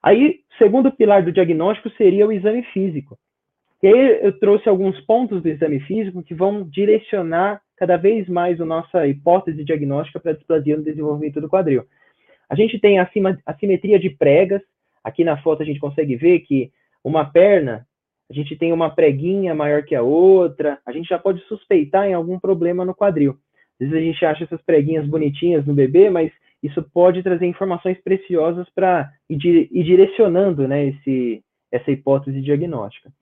[0.00, 3.18] Aí, segundo pilar do diagnóstico seria o exame físico.
[3.82, 8.60] E aí eu trouxe alguns pontos do exame físico que vão direcionar cada vez mais
[8.60, 11.84] a nossa hipótese diagnóstica para displasia no desenvolvimento do quadril.
[12.48, 13.10] A gente tem a
[13.58, 14.62] simetria de pregas.
[15.02, 16.70] Aqui na foto a gente consegue ver que
[17.04, 17.86] uma perna
[18.28, 22.14] a gente tem uma preguinha maior que a outra, a gente já pode suspeitar em
[22.14, 23.36] algum problema no quadril.
[23.80, 27.98] Às vezes a gente acha essas preguinhas bonitinhas no bebê, mas isso pode trazer informações
[28.02, 33.12] preciosas para ir, ir, direcionando né, esse, essa hipótese diagnóstica.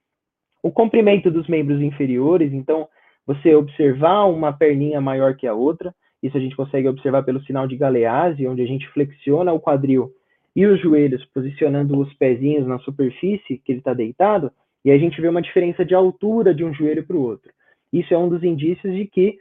[0.62, 2.88] O comprimento dos membros inferiores, então,
[3.26, 7.66] você observar uma perninha maior que a outra, isso a gente consegue observar pelo sinal
[7.66, 10.10] de Galeazzi, onde a gente flexiona o quadril
[10.56, 14.50] e os joelhos, posicionando os pezinhos na superfície que ele está deitado,
[14.84, 17.50] e a gente vê uma diferença de altura de um joelho para o outro.
[17.92, 19.36] Isso é um dos indícios de que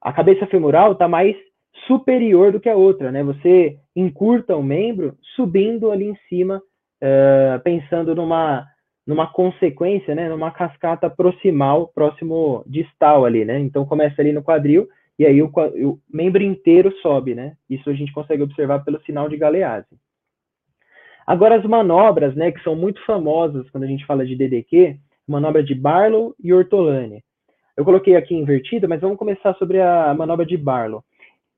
[0.00, 1.36] a cabeça femoral está mais
[1.86, 3.22] superior do que a outra, né?
[3.24, 6.62] Você encurta o membro subindo ali em cima,
[7.02, 8.66] uh, pensando numa
[9.06, 10.28] numa consequência, né?
[10.28, 13.58] Numa cascata proximal, próximo distal ali, né?
[13.58, 14.88] Então começa ali no quadril
[15.18, 17.56] e aí o, o membro inteiro sobe, né?
[17.68, 19.96] Isso a gente consegue observar pelo sinal de Galeazzi.
[21.26, 25.62] Agora as manobras, né, que são muito famosas quando a gente fala de DDQ, manobra
[25.62, 27.24] de Barlow e Ortolani.
[27.76, 31.02] Eu coloquei aqui invertido, mas vamos começar sobre a manobra de Barlow.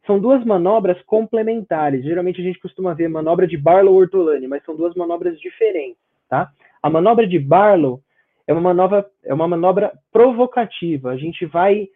[0.07, 2.05] São duas manobras complementares.
[2.05, 5.99] Geralmente a gente costuma ver manobra de Barlow ou Ortolani, mas são duas manobras diferentes,
[6.29, 6.51] tá?
[6.83, 8.01] A manobra de Barlow
[8.47, 11.11] é uma manobra, é uma manobra provocativa.
[11.11, 11.89] A gente vai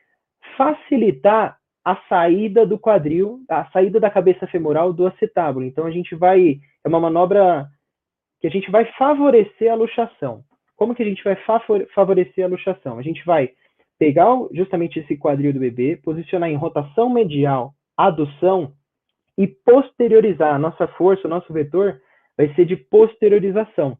[0.56, 5.64] facilitar a saída do quadril, a saída da cabeça femoral do acetábulo.
[5.64, 7.66] Então a gente vai, é uma manobra
[8.40, 10.42] que a gente vai favorecer a luxação.
[10.76, 11.36] Como que a gente vai
[11.94, 12.98] favorecer a luxação?
[12.98, 13.50] A gente vai
[13.98, 18.72] pegar justamente esse quadril do bebê, posicionar em rotação medial, adução
[19.36, 20.54] e posteriorizar.
[20.54, 22.00] A nossa força, o nosso vetor
[22.36, 23.98] vai ser de posteriorização,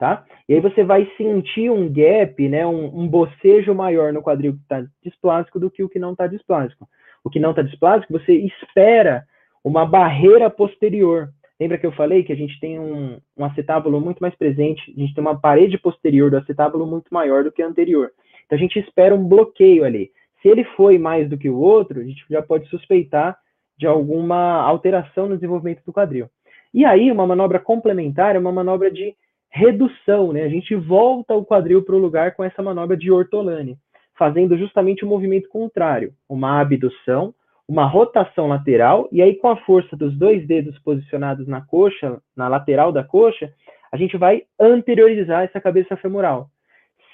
[0.00, 0.24] tá?
[0.48, 4.62] E aí você vai sentir um gap, né, um, um bocejo maior no quadril que
[4.62, 6.88] está displásico do que o que não está displásico.
[7.22, 9.24] O que não está displásico, você espera
[9.62, 11.28] uma barreira posterior.
[11.60, 15.00] Lembra que eu falei que a gente tem um, um acetábulo muito mais presente, a
[15.00, 18.10] gente tem uma parede posterior do acetábulo muito maior do que a anterior.
[18.46, 20.10] Então a gente espera um bloqueio ali.
[20.40, 23.36] Se ele foi mais do que o outro, a gente já pode suspeitar
[23.76, 26.30] de alguma alteração no desenvolvimento do quadril.
[26.72, 29.14] E aí, uma manobra complementar é uma manobra de
[29.50, 30.44] redução, né?
[30.44, 33.76] A gente volta o quadril para o lugar com essa manobra de ortolane,
[34.16, 37.34] fazendo justamente o movimento contrário, uma abdução,
[37.68, 42.48] uma rotação lateral, e aí com a força dos dois dedos posicionados na coxa, na
[42.48, 43.52] lateral da coxa,
[43.92, 46.48] a gente vai anteriorizar essa cabeça femoral.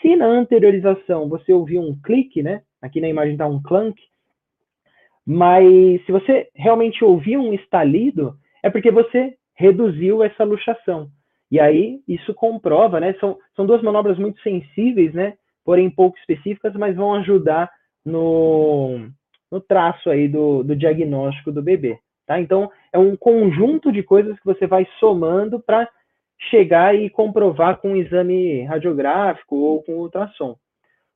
[0.01, 2.63] Se na anteriorização você ouvir um clique, né?
[2.83, 4.01] Aqui na imagem está um clunk,
[5.27, 11.11] mas se você realmente ouvir um estalido, é porque você reduziu essa luxação.
[11.51, 13.15] E aí isso comprova, né?
[13.21, 15.35] São, são duas manobras muito sensíveis, né?
[15.65, 17.71] Porém pouco específicas, mas vão ajudar
[18.05, 19.09] no,
[19.51, 21.99] no traço aí do, do diagnóstico do bebê.
[22.27, 22.41] Tá?
[22.41, 25.89] Então é um conjunto de coisas que você vai somando para
[26.51, 30.57] chegar e comprovar com um exame radiográfico ou com ultrassom.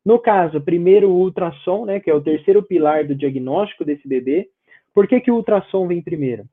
[0.04, 4.48] No caso, primeiro o ultrassom, né, que é o terceiro pilar do diagnóstico desse bebê.
[4.94, 6.44] Por que, que o ultrassom vem primeiro?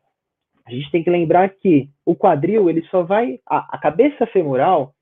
[0.67, 3.39] A gente tem que lembrar que o quadril, ele só vai.
[3.47, 4.93] A, a cabeça femoral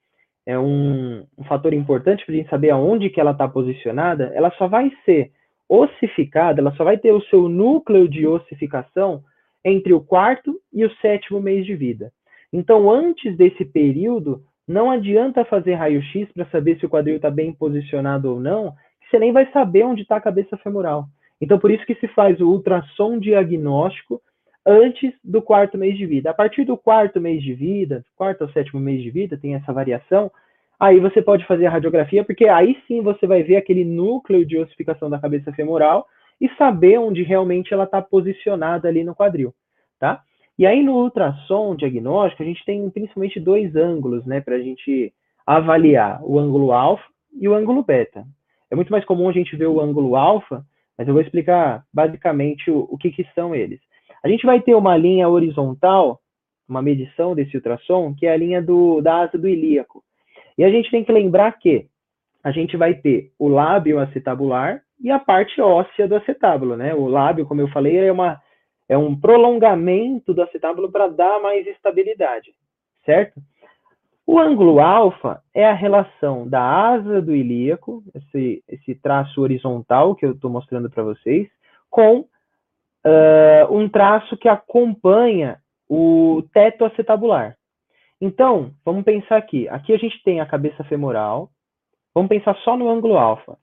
[0.45, 4.32] é um, um fator importante para a gente saber aonde que ela está posicionada.
[4.36, 5.32] Ela só vai ser
[5.67, 9.23] ossificada, ela só vai ter o seu núcleo de ossificação
[9.63, 12.12] entre o quarto e o sétimo mês de vida.
[12.54, 17.51] Então, antes desse período, não adianta fazer raio-x para saber se o quadril está bem
[17.51, 18.75] posicionado ou não,
[19.10, 21.06] você nem vai saber onde está a cabeça femoral.
[21.41, 24.21] Então, por isso que se faz o ultrassom diagnóstico
[24.65, 26.32] antes do quarto mês de vida.
[26.32, 29.71] A partir do quarto mês de vida, quarto ou sétimo mês de vida, tem essa
[29.71, 30.32] variação,
[30.80, 34.58] aí você pode fazer a radiografia, porque aí sim você vai ver aquele núcleo de
[34.58, 36.08] ossificação da cabeça femoral
[36.41, 39.54] e saber onde realmente ela está posicionada ali no quadril,
[39.99, 40.21] tá?
[40.58, 45.13] E aí no ultrassom diagnóstico, a gente tem principalmente dois ângulos, né, para a gente
[45.45, 47.04] avaliar, o ângulo alfa
[47.39, 48.25] e o ângulo beta.
[48.71, 50.65] É muito mais comum a gente ver o ângulo alfa,
[50.97, 53.80] mas eu vou explicar basicamente o, o que, que são eles.
[54.25, 56.19] A gente vai ter uma linha horizontal,
[56.67, 60.03] uma medição desse ultrassom, que é a linha do, da asa do ilíaco.
[60.57, 61.85] E a gente tem que lembrar que
[62.43, 66.95] a gente vai ter o lábio acetabular e a parte óssea do acetábulo, né?
[66.95, 68.41] O lábio, como eu falei, é uma
[68.89, 72.51] é um prolongamento do acetábulo para dar mais estabilidade,
[73.05, 73.39] certo?
[74.25, 80.25] O ângulo alfa é a relação da asa do ilíaco, esse, esse traço horizontal que
[80.25, 81.47] eu estou mostrando para vocês,
[81.91, 82.25] com
[83.05, 87.55] uh, um traço que acompanha o teto acetabular.
[88.19, 89.67] Então, vamos pensar aqui.
[89.69, 91.49] Aqui a gente tem a cabeça femoral.
[92.13, 93.57] Vamos pensar só no ângulo alfa.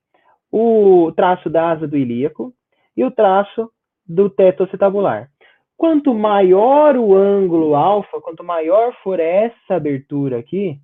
[0.51, 2.53] O traço da asa do ilíaco
[2.95, 3.69] e o traço
[4.07, 5.29] do teto acetabular.
[5.75, 10.79] Quanto maior o ângulo alfa, quanto maior for essa abertura aqui,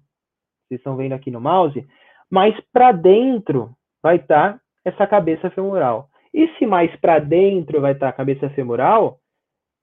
[0.68, 1.88] vocês estão vendo aqui no mouse,
[2.30, 3.70] mais para dentro
[4.02, 6.09] vai estar tá essa cabeça femoral.
[6.34, 9.20] E se mais para dentro vai estar a cabeça femoral,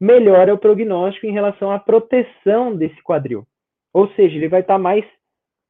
[0.01, 3.47] melhora o prognóstico em relação à proteção desse quadril.
[3.93, 5.05] Ou seja, ele vai estar mais,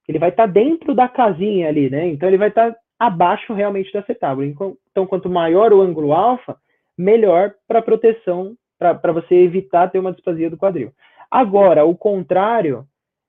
[0.08, 2.06] ele vai estar dentro da casinha ali, né?
[2.08, 4.46] Então ele vai estar abaixo realmente da acetábula.
[4.46, 6.56] Então, quanto maior o ângulo alfa,
[6.96, 10.92] melhor para proteção, para você evitar ter uma displasia do quadril.
[11.30, 12.86] Agora, o contrário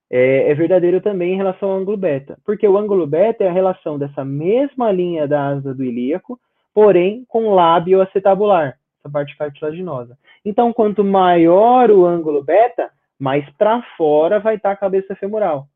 [0.09, 3.53] é, é, verdadeiro também em relação ao ângulo beta, porque o ângulo beta é a
[3.53, 6.39] relação dessa mesma linha da asa do ilíaco,
[6.77, 10.15] porém com lábio acetabular, essa parte cartilaginosa.
[10.45, 15.67] Então, quanto maior o ângulo beta, mais para fora vai estar tá a cabeça femoral.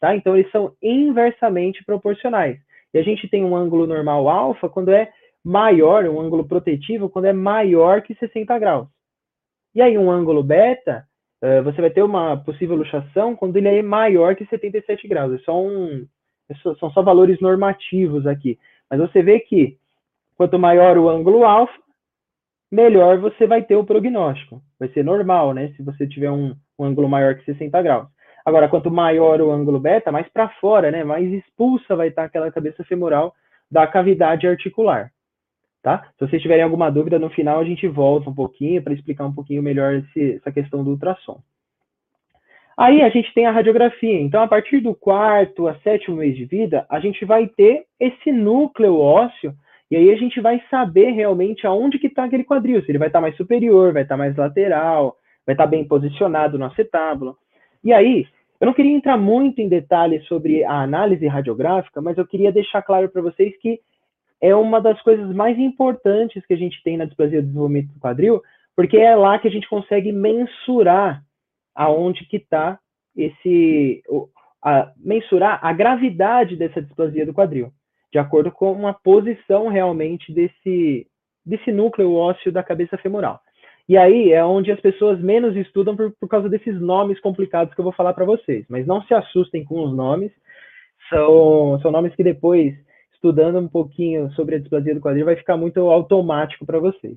[0.00, 0.16] Tá?
[0.16, 2.58] Então, eles são inversamente proporcionais.
[2.94, 5.12] E a gente tem um ângulo normal alfa quando é
[5.44, 8.88] maior, um ângulo protetivo, quando é maior que 60 graus.
[9.74, 11.06] E aí, um ângulo beta
[11.44, 15.34] uh, você vai ter uma possível luxação quando ele é maior que 77 graus.
[15.34, 16.06] É só um,
[16.48, 18.58] é são só valores normativos aqui.
[18.90, 19.76] Mas você vê que
[20.36, 21.74] quanto maior o ângulo alfa,
[22.70, 24.60] melhor você vai ter o prognóstico.
[24.78, 25.72] Vai ser normal, né?
[25.76, 28.08] Se você tiver um, um ângulo maior que 60 graus.
[28.44, 31.02] Agora, quanto maior o ângulo beta, mais para fora, né?
[31.02, 33.34] Mais expulsa vai estar aquela cabeça femoral
[33.70, 35.10] da cavidade articular.
[35.82, 36.08] Tá?
[36.18, 39.32] Se vocês tiverem alguma dúvida, no final a gente volta um pouquinho para explicar um
[39.32, 41.40] pouquinho melhor esse, essa questão do ultrassom.
[42.76, 44.20] Aí a gente tem a radiografia.
[44.20, 48.32] Então, a partir do quarto a sétimo mês de vida, a gente vai ter esse
[48.32, 49.54] núcleo ósseo
[49.90, 52.82] e aí a gente vai saber realmente aonde que está aquele quadril.
[52.82, 55.70] Se ele vai estar tá mais superior, vai estar tá mais lateral, vai estar tá
[55.70, 57.36] bem posicionado no acetábulo.
[57.84, 58.26] E aí,
[58.60, 62.82] eu não queria entrar muito em detalhes sobre a análise radiográfica, mas eu queria deixar
[62.82, 63.80] claro para vocês que
[64.40, 68.00] é uma das coisas mais importantes que a gente tem na displasia do desenvolvimento do
[68.00, 68.42] quadril,
[68.74, 71.22] porque é lá que a gente consegue mensurar
[71.74, 72.78] aonde que está
[73.16, 74.02] esse,
[74.62, 77.72] a, mensurar a gravidade dessa displasia do quadril,
[78.12, 81.06] de acordo com uma posição realmente desse,
[81.44, 83.40] desse núcleo ósseo da cabeça femoral.
[83.88, 87.80] E aí é onde as pessoas menos estudam por, por causa desses nomes complicados que
[87.80, 88.66] eu vou falar para vocês.
[88.68, 90.32] Mas não se assustem com os nomes,
[91.08, 92.74] são, são nomes que depois
[93.14, 97.16] estudando um pouquinho sobre a displasia do quadril, vai ficar muito automático para vocês.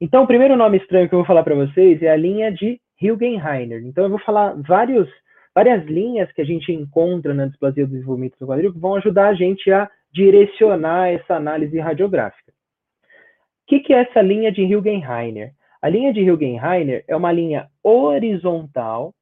[0.00, 2.80] Então, o primeiro nome estranho que eu vou falar para vocês é a linha de
[3.00, 3.84] Hilgenheiner.
[3.84, 5.08] Então, eu vou falar vários,
[5.54, 9.28] várias linhas que a gente encontra na displasia do desenvolvimento do quadril que vão ajudar
[9.28, 12.52] a gente a direcionar essa análise radiográfica.
[12.52, 15.52] O que, que é essa linha de Hilgenheiner?
[15.80, 19.14] A linha de Hilgenheiner é uma linha horizontal.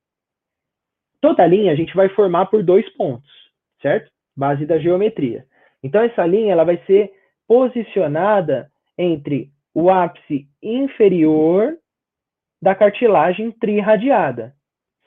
[1.20, 3.30] Toda linha a gente vai formar por dois pontos,
[3.80, 4.10] certo?
[4.36, 5.44] Base da geometria.
[5.82, 7.12] Então, essa linha ela vai ser
[7.46, 11.76] posicionada entre o ápice inferior
[12.60, 14.52] da cartilagem trirradiada,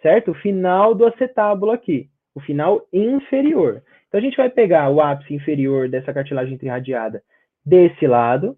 [0.01, 0.31] certo?
[0.31, 3.83] O final do acetábulo aqui, o final inferior.
[4.11, 7.23] Então, a gente vai pegar o ápice inferior dessa cartilagem trirradiada
[7.65, 8.57] desse lado,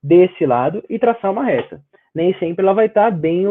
[0.00, 1.82] desse lado, e traçar uma reta
[2.14, 3.46] nem sempre ela vai estar tá bem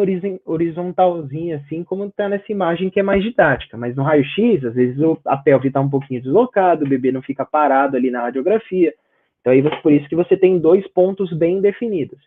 [0.46, 3.76] horizontalzinha, assim como está nessa imagem que é mais didática.
[3.76, 7.44] Mas no raio-x, às vezes a pelve está um pouquinho deslocada, o bebê não fica
[7.44, 8.94] parado ali na radiografia.
[9.40, 12.20] Então, aí, por isso que você tem dois pontos bem definidos,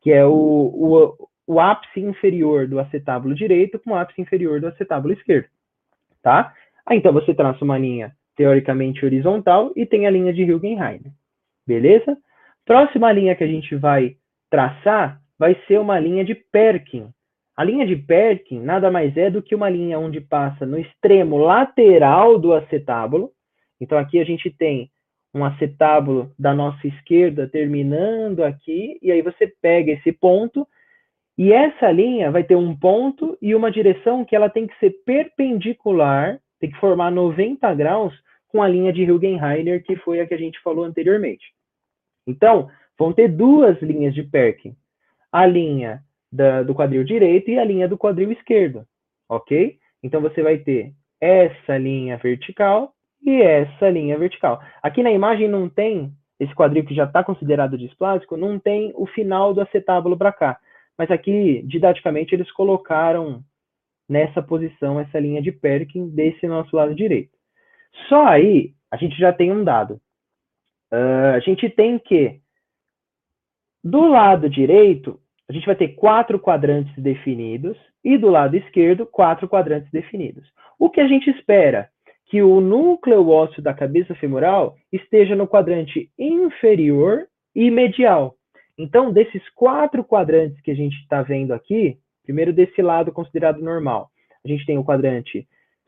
[0.00, 4.68] que é o, o, o ápice inferior do acetábulo direito com o ápice inferior do
[4.68, 5.48] acetábulo esquerdo.
[6.22, 6.54] Tá?
[6.86, 11.02] Aí, então, você traça uma linha teoricamente horizontal e tem a linha de Hilgenheim.
[11.66, 12.16] Beleza?
[12.64, 14.16] Próxima linha que a gente vai
[14.50, 17.08] traçar vai ser uma linha de Perkin.
[17.56, 21.36] A linha de Perkin nada mais é do que uma linha onde passa no extremo
[21.38, 23.30] lateral do acetábulo.
[23.80, 24.90] Então aqui a gente tem
[25.34, 30.66] um acetábulo da nossa esquerda terminando aqui, e aí você pega esse ponto,
[31.36, 34.90] e essa linha vai ter um ponto e uma direção que ela tem que ser
[35.04, 38.14] perpendicular, tem que formar 90 graus
[38.48, 41.44] com a linha de Hilgenheiner, que foi a que a gente falou anteriormente.
[42.26, 44.74] Então, vão ter duas linhas de Perkin
[45.30, 48.86] a linha da, do quadril direito e a linha do quadril esquerdo,
[49.28, 49.76] ok?
[50.02, 54.62] Então você vai ter essa linha vertical e essa linha vertical.
[54.82, 59.06] Aqui na imagem não tem esse quadril que já está considerado displásico, não tem o
[59.06, 60.58] final do acetábulo para cá.
[60.96, 63.42] Mas aqui, didaticamente, eles colocaram
[64.08, 67.32] nessa posição essa linha de Perkin desse nosso lado direito.
[68.08, 70.00] Só aí a gente já tem um dado.
[70.92, 72.40] Uh, a gente tem que,
[73.82, 79.48] do lado direito, a gente vai ter quatro quadrantes definidos e do lado esquerdo, quatro
[79.48, 80.46] quadrantes definidos.
[80.78, 81.88] O que a gente espera?
[82.26, 88.36] Que o núcleo ósseo da cabeça femoral esteja no quadrante inferior e medial.
[88.78, 94.10] Então, desses quatro quadrantes que a gente está vendo aqui, primeiro desse lado considerado normal,
[94.44, 95.46] a gente tem o quadrante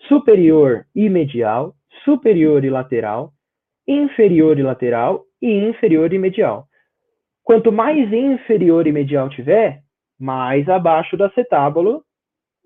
[0.09, 1.75] superior e medial,
[2.05, 3.33] superior e lateral,
[3.87, 6.67] inferior e lateral e inferior e medial.
[7.43, 9.81] Quanto mais inferior e medial tiver,
[10.19, 12.03] mais abaixo do acetábulo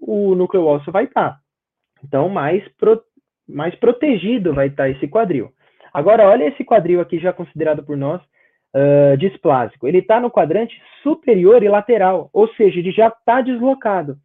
[0.00, 1.38] o núcleo ósseo vai estar.
[2.02, 3.02] Então, mais, pro,
[3.46, 5.52] mais protegido vai estar esse quadril.
[5.92, 8.22] Agora, olha esse quadril aqui já considerado por nós
[8.74, 9.86] uh, displásico.
[9.86, 14.16] Ele está no quadrante superior e lateral, ou seja, ele já está deslocado.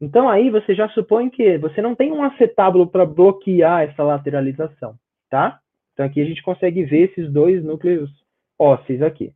[0.00, 4.94] Então, aí você já supõe que você não tem um acetábulo para bloquear essa lateralização,
[5.30, 5.58] tá?
[5.92, 8.10] Então, aqui a gente consegue ver esses dois núcleos
[8.58, 9.32] ósseos aqui.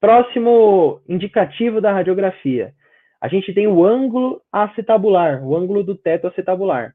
[0.00, 2.74] Próximo indicativo da radiografia.
[3.20, 6.94] A gente tem o ângulo acetabular, o ângulo do teto acetabular.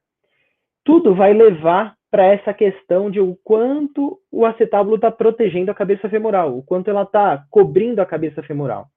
[0.86, 6.09] Tudo vai levar para essa questão de o quanto o acetábulo está protegendo a cabeça
[6.09, 8.88] femoral, o quanto ela está cobrindo a cabeça femoral.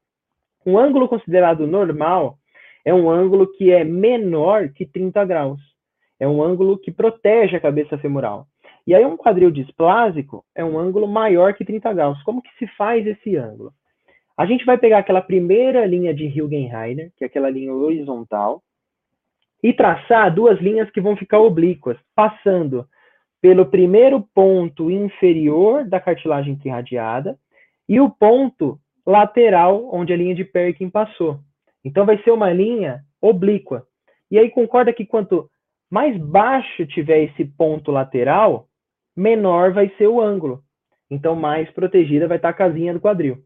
[0.67, 2.37] Um ângulo considerado normal
[2.85, 5.61] é um ângulo que é menor que 30 graus.
[6.19, 8.47] É um ângulo que protege a cabeça femoral.
[8.87, 12.23] E aí um quadril displásico é um ângulo maior que 30 graus.
[12.25, 13.73] Como que se faz esse ângulo?
[14.37, 18.63] A gente vai pegar aquela primeira linha de Hilgenheiner, que é aquela linha horizontal,
[19.63, 22.87] e traçar duas linhas que vão ficar oblíquas, passando
[23.45, 27.39] pelo primeiro ponto inferior da cartilagem irradiada
[27.87, 31.41] e o ponto lateral onde a linha de Perkin passou.
[31.85, 33.87] Então vai ser uma linha oblíqua.
[34.31, 35.47] E aí concorda que quanto
[35.91, 38.67] mais baixo tiver esse ponto lateral,
[39.15, 40.63] menor vai ser o ângulo.
[41.11, 43.45] Então mais protegida vai estar a casinha do quadril.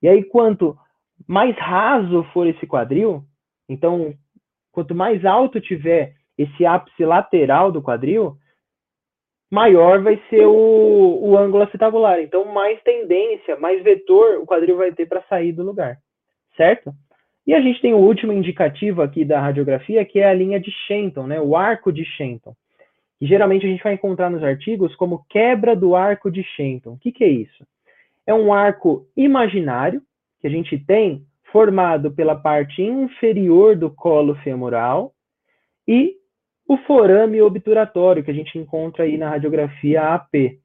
[0.00, 0.78] E aí, quanto
[1.26, 3.24] mais raso for esse quadril,
[3.68, 4.14] então,
[4.70, 8.36] quanto mais alto tiver esse ápice lateral do quadril,
[9.50, 12.20] maior vai ser o, o ângulo acetabular.
[12.20, 15.98] Então, mais tendência, mais vetor o quadril vai ter para sair do lugar,
[16.56, 16.92] certo?
[17.46, 20.70] E a gente tem o último indicativo aqui da radiografia, que é a linha de
[20.86, 21.40] Shenton, né?
[21.40, 22.54] o arco de Shenton.
[23.18, 26.92] Que geralmente a gente vai encontrar nos artigos como quebra do arco de Shenton.
[26.92, 27.64] O que, que é isso?
[28.30, 30.00] é um arco imaginário
[30.40, 35.12] que a gente tem formado pela parte inferior do colo femoral
[35.86, 36.14] e
[36.70, 40.60] o forame obturatório que a gente encontra aí na radiografia AP.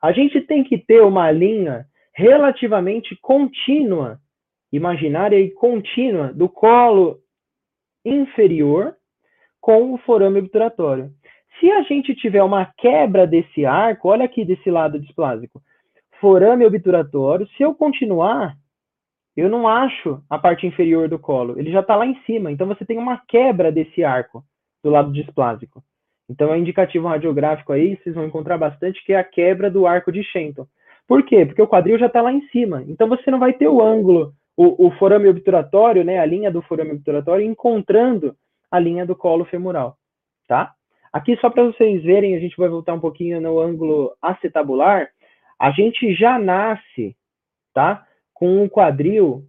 [0.00, 4.20] A gente tem que ter uma linha relativamente contínua,
[4.72, 7.18] imaginária e contínua do colo
[8.04, 8.94] inferior
[9.60, 11.10] com o forame obturatório.
[11.58, 15.60] Se a gente tiver uma quebra desse arco, olha aqui desse lado displásico,
[16.20, 17.48] forame obturatório.
[17.56, 18.54] Se eu continuar,
[19.36, 21.58] eu não acho a parte inferior do colo.
[21.58, 22.52] Ele já está lá em cima.
[22.52, 24.44] Então você tem uma quebra desse arco
[24.86, 25.82] do lado displásico.
[26.28, 30.10] Então é indicativo radiográfico aí, vocês vão encontrar bastante, que é a quebra do arco
[30.10, 30.66] de Shenton.
[31.06, 31.46] Por quê?
[31.46, 32.82] Porque o quadril já está lá em cima.
[32.88, 36.62] Então você não vai ter o ângulo, o, o forame obturatório, né, a linha do
[36.62, 38.34] forame obturatório, encontrando
[38.70, 39.96] a linha do colo femoral.
[40.48, 40.72] Tá?
[41.12, 45.08] Aqui, só para vocês verem, a gente vai voltar um pouquinho no ângulo acetabular
[45.58, 47.16] a gente já nasce,
[47.72, 48.06] tá?
[48.34, 49.44] Com um quadril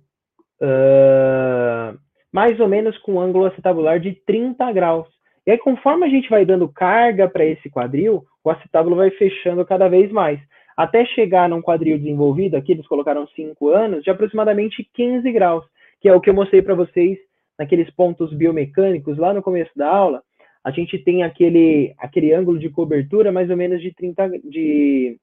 [0.61, 1.97] uh,
[2.31, 5.07] mais ou menos com um ângulo acetabular de 30 graus.
[5.47, 9.65] E aí, conforme a gente vai dando carga para esse quadril, o acetábulo vai fechando
[9.65, 10.37] cada vez mais.
[10.75, 15.65] Até chegar num quadril desenvolvido, aqui eles colocaram 5 anos, de aproximadamente 15 graus,
[16.01, 17.17] que é o que eu mostrei para vocês
[17.57, 20.21] naqueles pontos biomecânicos lá no começo da aula.
[20.65, 25.17] A gente tem aquele, aquele ângulo de cobertura mais ou menos de 30, de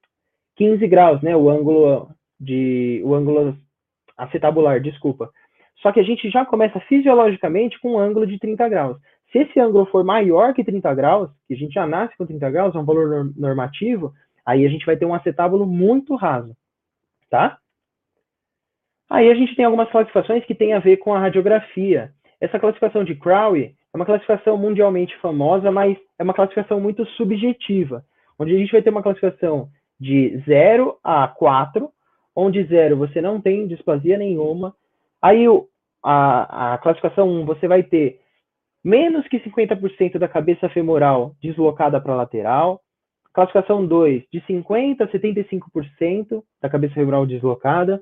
[0.56, 1.36] 15 graus, né?
[1.36, 2.08] O ângulo
[2.40, 3.54] de o ângulo
[4.16, 5.30] acetabular, desculpa.
[5.82, 8.96] Só que a gente já começa fisiologicamente com um ângulo de 30 graus.
[9.35, 12.49] Se esse ângulo for maior que 30 graus, que a gente já nasce com 30
[12.51, 14.14] graus, é um valor normativo,
[14.47, 16.57] aí a gente vai ter um acetábulo muito raso,
[17.28, 17.59] tá?
[19.11, 22.12] Aí a gente tem algumas classificações que têm a ver com a radiografia.
[22.41, 28.05] Essa classificação de Crowley é uma classificação mundialmente famosa, mas é uma classificação muito subjetiva,
[28.39, 29.68] onde a gente vai ter uma classificação
[29.99, 31.91] de 0 a 4,
[32.37, 34.76] onde 0 você não tem displasia nenhuma.
[35.20, 35.45] Aí
[36.05, 38.20] a, a classificação 1 você vai ter
[38.85, 42.80] menos que 50% da cabeça femoral deslocada para a lateral.
[43.32, 48.01] Classificação 2, de 50% a 75% da cabeça femoral deslocada.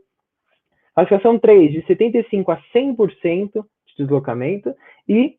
[0.95, 4.75] Classificação 3, de 75% a 100% de deslocamento.
[5.09, 5.37] E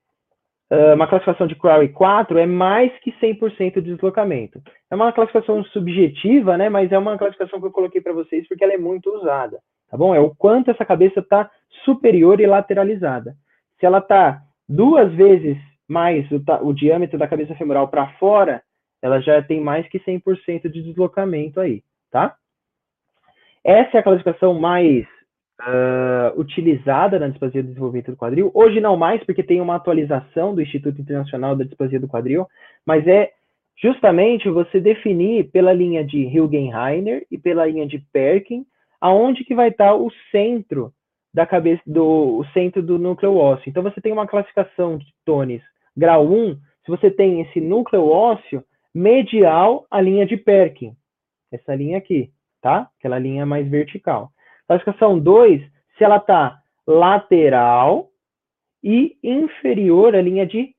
[0.72, 4.62] uh, uma classificação de Crowley 4 é mais que 100% de deslocamento.
[4.90, 8.64] É uma classificação subjetiva, né, mas é uma classificação que eu coloquei para vocês porque
[8.64, 9.60] ela é muito usada,
[9.92, 10.16] tá bom?
[10.16, 11.52] É o quanto essa cabeça está
[11.86, 13.36] superior e lateralizada.
[13.80, 14.42] Se ela está
[14.76, 15.58] duas vezes
[15.88, 18.62] mais o, o diâmetro da cabeça femoral para fora,
[19.02, 22.36] ela já tem mais que 100% de deslocamento aí, tá?
[23.64, 25.06] Essa é a classificação mais
[25.62, 28.52] uh, utilizada na displasia do desenvolvimento do quadril.
[28.54, 32.48] Hoje não mais, porque tem uma atualização do Instituto Internacional da Displasia do Quadril,
[32.86, 33.32] mas é
[33.82, 38.66] justamente você definir pela linha de Hilgenheiner e pela linha de Perkin
[39.00, 40.94] aonde que vai estar o centro
[41.34, 43.70] da cabeça do centro do núcleo ósseo.
[43.70, 45.62] Então você tem uma classificação de tones
[45.96, 48.64] grau 1, se você tem esse núcleo ósseo
[48.94, 50.96] medial à linha de Perkin.
[51.52, 52.32] Essa linha aqui,
[52.62, 52.90] tá?
[53.00, 54.32] Aquela linha mais vertical.
[54.68, 55.62] Classificação 2,
[55.98, 58.10] se ela está lateral
[58.84, 60.76] e inferior à linha de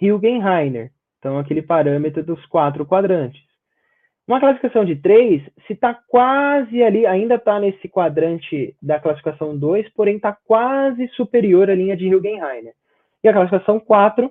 [0.00, 0.90] Hilgenheiner.
[1.18, 3.40] Então, aquele parâmetro dos quatro quadrantes.
[4.26, 9.88] Uma classificação de 3, se está quase ali, ainda está nesse quadrante da classificação 2,
[9.94, 12.72] porém está quase superior à linha de Hilgenheiner.
[13.22, 14.30] E a classificação 4,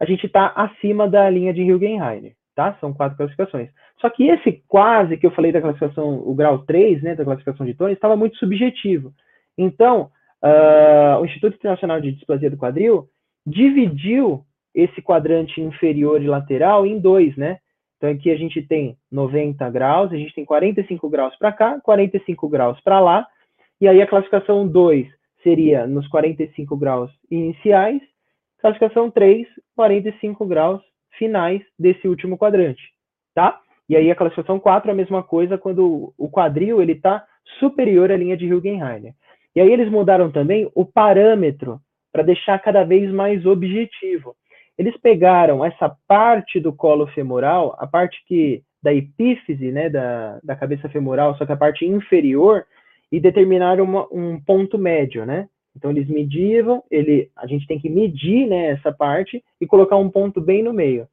[0.00, 2.76] a gente está acima da linha de Hilgenheiner, tá?
[2.80, 3.70] São quatro classificações.
[4.00, 7.64] Só que esse quase que eu falei da classificação, o grau 3, né, da classificação
[7.64, 9.14] de Tony, estava muito subjetivo.
[9.56, 10.10] Então,
[10.42, 13.08] uh, o Instituto Internacional de Displasia do Quadril
[13.46, 14.44] dividiu
[14.74, 17.58] esse quadrante inferior e lateral em dois, né?
[17.96, 22.48] Então aqui a gente tem 90 graus, a gente tem 45 graus para cá, 45
[22.48, 23.26] graus para lá,
[23.80, 25.08] e aí a classificação 2
[25.42, 28.00] seria nos 45 graus iniciais,
[28.58, 30.82] classificação 3, 45 graus
[31.18, 32.82] finais desse último quadrante,
[33.34, 33.60] tá?
[33.88, 37.24] E aí a classificação 4 é a mesma coisa quando o quadril ele está
[37.58, 39.12] superior à linha de Hilgenheiner.
[39.54, 41.78] E aí eles mudaram também o parâmetro
[42.10, 44.34] para deixar cada vez mais objetivo.
[44.76, 50.54] Eles pegaram essa parte do colo femoral, a parte que da epífise, né, da, da
[50.54, 52.66] cabeça femoral, só que a parte inferior,
[53.10, 55.48] e determinaram uma, um ponto médio, né?
[55.76, 60.10] Então eles medivam, ele, a gente tem que medir, né, essa parte e colocar um
[60.10, 61.08] ponto bem no meio.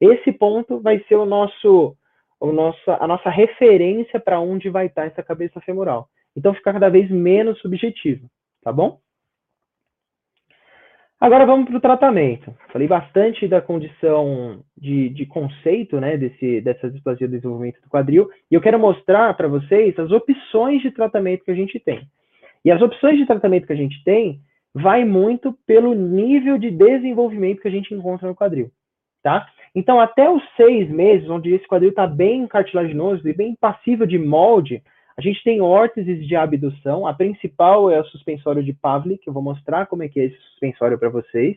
[0.00, 1.96] Esse ponto vai ser o nosso,
[2.38, 6.08] o nosso a nossa referência para onde vai estar essa cabeça femoral.
[6.36, 8.28] Então fica cada vez menos subjetivo,
[8.62, 9.00] tá bom?
[11.18, 12.54] Agora vamos para o tratamento.
[12.70, 18.28] Falei bastante da condição de, de conceito, né, desse, dessa displasia do desenvolvimento do quadril,
[18.50, 22.06] e eu quero mostrar para vocês as opções de tratamento que a gente tem.
[22.62, 24.40] E as opções de tratamento que a gente tem
[24.74, 28.70] vai muito pelo nível de desenvolvimento que a gente encontra no quadril,
[29.22, 29.46] tá?
[29.74, 34.18] Então, até os seis meses, onde esse quadril está bem cartilaginoso e bem passível de
[34.18, 34.82] molde,
[35.16, 37.06] a gente tem órteses de abdução.
[37.06, 40.38] A principal é o suspensório de Pavlik, eu vou mostrar como é que é esse
[40.50, 41.56] suspensório para vocês.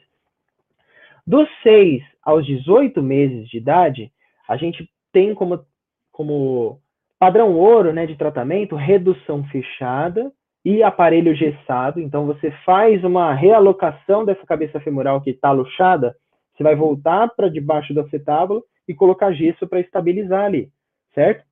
[1.27, 4.11] Dos 6 aos 18 meses de idade,
[4.47, 5.63] a gente tem como,
[6.11, 6.79] como
[7.19, 10.31] padrão ouro né, de tratamento redução fechada
[10.63, 11.99] e aparelho gessado.
[11.99, 16.15] Então, você faz uma realocação dessa cabeça femoral que está luxada,
[16.55, 20.69] você vai voltar para debaixo do acetábulo e colocar gesso para estabilizar ali,
[21.13, 21.48] certo?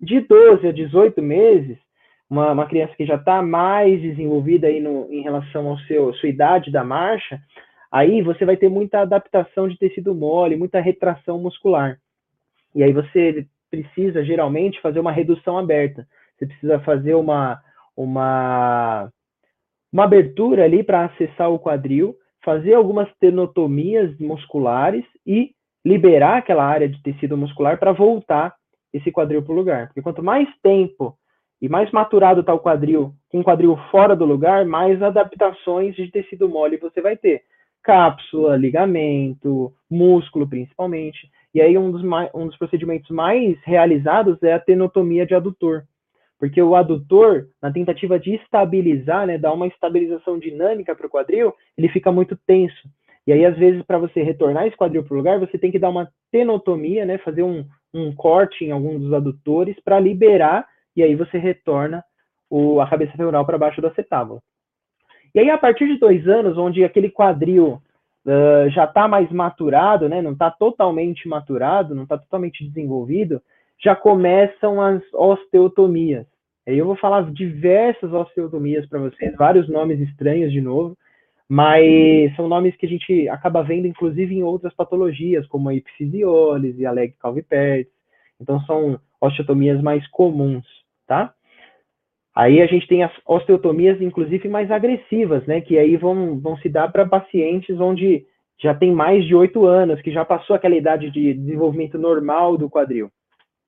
[0.00, 1.78] De 12 a 18 meses,
[2.28, 6.70] uma, uma criança que já está mais desenvolvida aí no, em relação seu sua idade
[6.70, 7.40] da marcha,
[7.90, 11.98] aí você vai ter muita adaptação de tecido mole, muita retração muscular.
[12.74, 16.06] E aí você precisa geralmente fazer uma redução aberta.
[16.36, 17.60] Você precisa fazer uma
[17.96, 19.10] uma
[19.90, 25.52] uma abertura ali para acessar o quadril, fazer algumas tenotomias musculares e
[25.84, 28.54] liberar aquela área de tecido muscular para voltar
[28.96, 29.86] esse quadril para o lugar.
[29.88, 31.16] Porque quanto mais tempo
[31.60, 36.10] e mais maturado está o quadril, com o quadril fora do lugar, mais adaptações de
[36.10, 37.42] tecido mole você vai ter.
[37.82, 41.30] Cápsula, ligamento, músculo principalmente.
[41.54, 42.02] E aí um dos,
[42.34, 45.84] um dos procedimentos mais realizados é a tenotomia de adutor.
[46.38, 51.54] Porque o adutor, na tentativa de estabilizar, né, dar uma estabilização dinâmica para o quadril,
[51.78, 52.88] ele fica muito tenso.
[53.26, 55.78] E aí, às vezes, para você retornar esse quadril para o lugar, você tem que
[55.78, 57.64] dar uma tenotomia, né, fazer um,
[57.96, 62.04] um corte em algum dos adutores para liberar, e aí você retorna
[62.50, 64.42] o, a cabeça femoral para baixo do acetábulo.
[65.34, 67.82] E aí, a partir de dois anos, onde aquele quadril
[68.24, 73.42] uh, já está mais maturado, né, não está totalmente maturado, não está totalmente desenvolvido,
[73.82, 76.26] já começam as osteotomias.
[76.66, 80.96] Aí eu vou falar diversas osteotomias para vocês, vários nomes estranhos de novo,
[81.48, 86.84] mas são nomes que a gente acaba vendo, inclusive, em outras patologias, como a epifisiólise,
[86.84, 87.92] a leg calvipertes.
[88.40, 90.66] Então, são osteotomias mais comuns,
[91.06, 91.32] tá?
[92.34, 95.60] Aí a gente tem as osteotomias, inclusive, mais agressivas, né?
[95.60, 98.26] Que aí vão, vão se dar para pacientes onde
[98.58, 102.68] já tem mais de oito anos, que já passou aquela idade de desenvolvimento normal do
[102.68, 103.10] quadril,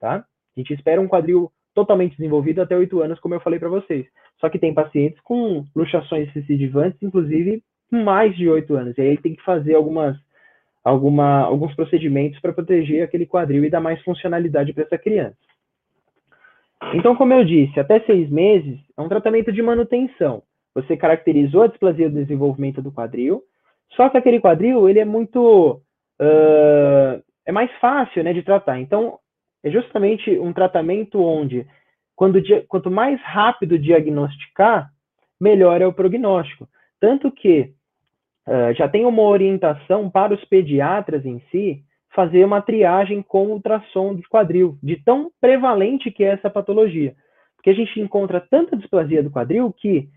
[0.00, 0.24] tá?
[0.56, 4.04] A gente espera um quadril totalmente desenvolvido até oito anos, como eu falei para vocês.
[4.40, 8.98] Só que tem pacientes com luxações recidivantes, inclusive mais de oito anos.
[8.98, 10.16] E aí tem que fazer algumas,
[10.82, 15.36] alguma, alguns procedimentos para proteger aquele quadril e dar mais funcionalidade para essa criança.
[16.94, 20.42] Então, como eu disse, até seis meses é um tratamento de manutenção.
[20.74, 23.42] Você caracterizou a displasia do desenvolvimento do quadril,
[23.92, 25.80] só que aquele quadril ele é muito
[26.20, 28.80] uh, é mais fácil, né, de tratar.
[28.80, 29.18] Então,
[29.62, 31.66] é justamente um tratamento onde,
[32.14, 34.90] quando, quanto mais rápido diagnosticar,
[35.40, 36.68] melhor é o prognóstico.
[37.00, 37.72] Tanto que
[38.46, 41.84] uh, já tem uma orientação para os pediatras em si
[42.14, 47.14] fazer uma triagem com ultrassom de quadril, de tão prevalente que é essa patologia.
[47.56, 50.08] Porque a gente encontra tanta displasia do quadril que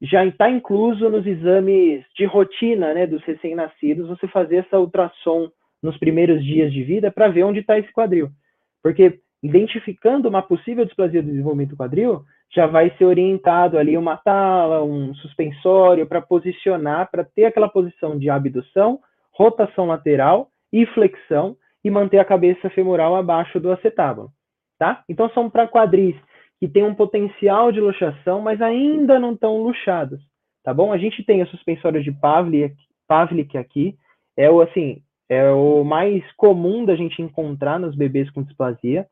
[0.00, 5.50] já está incluso nos exames de rotina né, dos recém-nascidos você fazer essa ultrassom
[5.82, 8.30] nos primeiros dias de vida para ver onde está esse quadril.
[8.86, 12.22] Porque identificando uma possível displasia do desenvolvimento quadril,
[12.54, 18.16] já vai ser orientado ali uma tala, um suspensório para posicionar, para ter aquela posição
[18.16, 19.00] de abdução,
[19.32, 24.30] rotação lateral e flexão e manter a cabeça femoral abaixo do acetábulo,
[24.78, 25.02] tá?
[25.08, 26.14] Então são para quadris
[26.60, 30.20] que têm um potencial de luxação, mas ainda não estão luxados,
[30.62, 30.92] tá bom?
[30.92, 32.12] A gente tem a suspensório de
[33.08, 33.96] Pavlik aqui,
[34.36, 39.06] é o assim, é o mais comum da gente encontrar nos bebês com displasia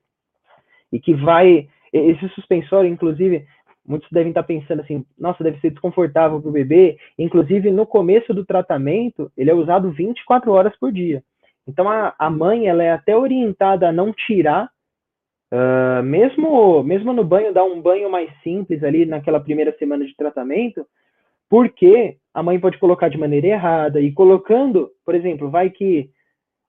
[0.92, 3.46] e que vai esse suspensório, inclusive,
[3.86, 6.98] muitos devem estar pensando assim, nossa, deve ser desconfortável para o bebê.
[7.16, 11.22] Inclusive, no começo do tratamento, ele é usado 24 horas por dia.
[11.68, 14.68] Então, a, a mãe, ela é até orientada a não tirar,
[15.52, 20.16] uh, mesmo, mesmo no banho, dar um banho mais simples ali naquela primeira semana de
[20.16, 20.84] tratamento,
[21.48, 26.10] porque a mãe pode colocar de maneira errada e colocando, por exemplo, vai que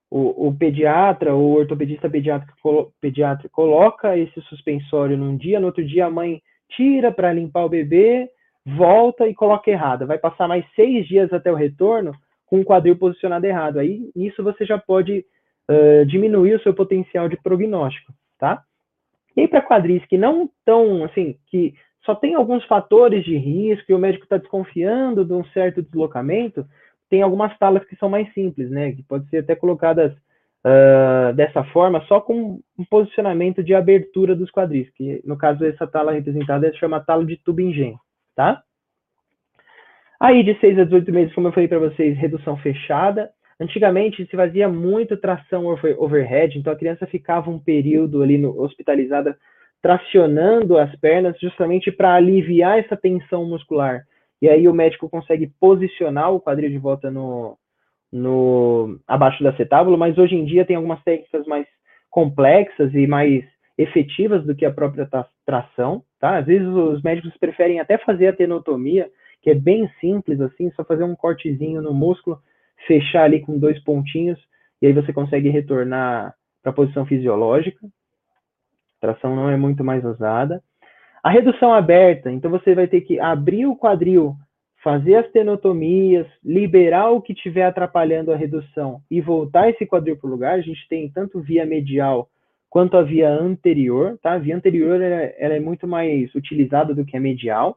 [0.10, 6.12] o, o pediatra, o ortopedista pediatra coloca esse suspensório num dia, no outro dia a
[6.12, 8.30] mãe tira para limpar o bebê,
[8.66, 10.06] volta e coloca errada.
[10.06, 12.14] Vai passar mais seis dias até o retorno
[12.46, 13.80] com o quadril posicionado errado.
[13.80, 15.26] Aí, nisso você já pode
[15.70, 18.64] uh, diminuir o seu potencial de prognóstico, tá?
[19.36, 21.74] E para quadris que não estão, assim, que
[22.06, 26.66] só tem alguns fatores de risco e o médico está desconfiando de um certo deslocamento,
[27.10, 28.92] tem algumas talas que são mais simples, né?
[28.92, 30.12] Que pode ser até colocadas
[30.66, 35.86] uh, dessa forma, só com um posicionamento de abertura dos quadris, que no caso essa
[35.86, 37.96] tala representada se chama tala de Tubingen,
[38.36, 38.64] tá?
[40.20, 43.30] Aí de 6 a 18 meses, como eu falei para vocês, redução fechada.
[43.60, 45.66] Antigamente se fazia muito tração
[45.98, 49.38] overhead, então a criança ficava um período ali no, hospitalizada
[49.82, 54.04] tracionando as pernas justamente para aliviar essa tensão muscular.
[54.46, 57.58] E aí o médico consegue posicionar o quadril de volta no,
[58.14, 61.66] no abaixo da acetábulo, mas hoje em dia tem algumas técnicas mais
[62.12, 63.44] complexas e mais
[63.76, 65.10] efetivas do que a própria
[65.44, 66.38] tração, tá?
[66.38, 69.10] Às vezes os médicos preferem até fazer a tenotomia,
[69.42, 72.40] que é bem simples assim, só fazer um cortezinho no músculo,
[72.86, 74.40] fechar ali com dois pontinhos
[74.80, 77.80] e aí você consegue retornar para a posição fisiológica,
[79.02, 80.62] tração não é muito mais usada.
[81.26, 84.36] A redução aberta, então você vai ter que abrir o quadril,
[84.84, 90.28] fazer as tenotomias, liberar o que estiver atrapalhando a redução e voltar esse quadril para
[90.28, 90.54] o lugar.
[90.54, 92.30] A gente tem tanto via medial
[92.70, 94.34] quanto a via anterior, tá?
[94.34, 97.76] A via anterior ela, ela é muito mais utilizada do que a medial.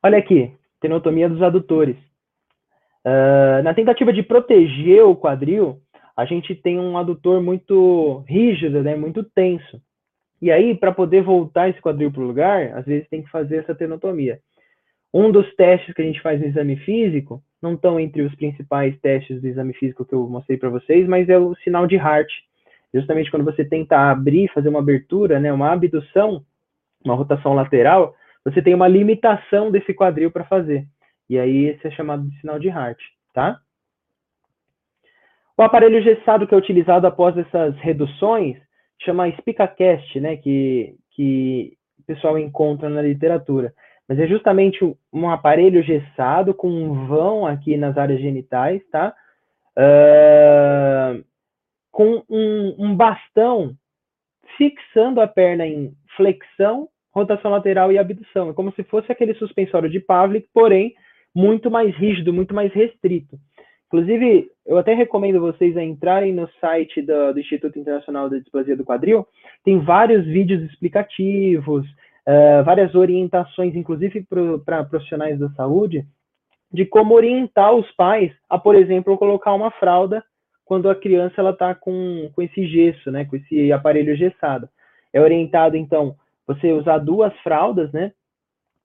[0.00, 1.96] Olha aqui, tenotomia dos adutores.
[3.04, 5.82] Uh, na tentativa de proteger o quadril,
[6.18, 9.80] a gente tem um adutor muito rígido, né, muito tenso.
[10.42, 13.58] E aí, para poder voltar esse quadril para o lugar, às vezes tem que fazer
[13.58, 14.40] essa tenotomia.
[15.14, 18.98] Um dos testes que a gente faz no exame físico, não estão entre os principais
[19.00, 22.28] testes do exame físico que eu mostrei para vocês, mas é o sinal de Hart.
[22.92, 26.44] Justamente quando você tenta abrir, fazer uma abertura, né, uma abdução,
[27.04, 28.12] uma rotação lateral,
[28.44, 30.84] você tem uma limitação desse quadril para fazer.
[31.30, 32.98] E aí esse é chamado de sinal de Hart,
[33.32, 33.60] tá?
[35.58, 38.56] O aparelho gessado que é utilizado após essas reduções
[39.02, 43.74] chama SpicaCast, né, que, que o pessoal encontra na literatura.
[44.08, 44.78] Mas é justamente
[45.12, 49.12] um aparelho gessado com um vão aqui nas áreas genitais, tá?
[49.76, 51.24] Uh,
[51.90, 53.74] com um, um bastão
[54.56, 58.50] fixando a perna em flexão, rotação lateral e abdução.
[58.50, 60.94] É como se fosse aquele suspensório de Pavlik, porém
[61.34, 63.36] muito mais rígido, muito mais restrito.
[63.88, 68.76] Inclusive, eu até recomendo vocês a entrarem no site do, do Instituto Internacional da Displasia
[68.76, 69.26] do Quadril.
[69.64, 74.26] Tem vários vídeos explicativos, uh, várias orientações, inclusive
[74.64, 76.06] para profissionais da saúde,
[76.70, 80.22] de como orientar os pais a, por exemplo, colocar uma fralda
[80.66, 84.68] quando a criança ela está com, com esse gesso, né, com esse aparelho gessado.
[85.14, 86.14] É orientado, então,
[86.46, 88.12] você usar duas fraldas, né,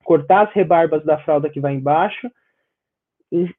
[0.02, 2.32] cortar as rebarbas da fralda que vai embaixo,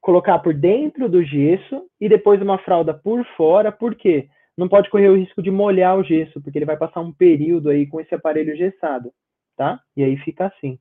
[0.00, 4.28] colocar por dentro do gesso e depois uma fralda por fora, por quê?
[4.56, 7.70] Não pode correr o risco de molhar o gesso, porque ele vai passar um período
[7.70, 9.10] aí com esse aparelho gessado,
[9.56, 9.80] tá?
[9.96, 10.78] E aí fica assim.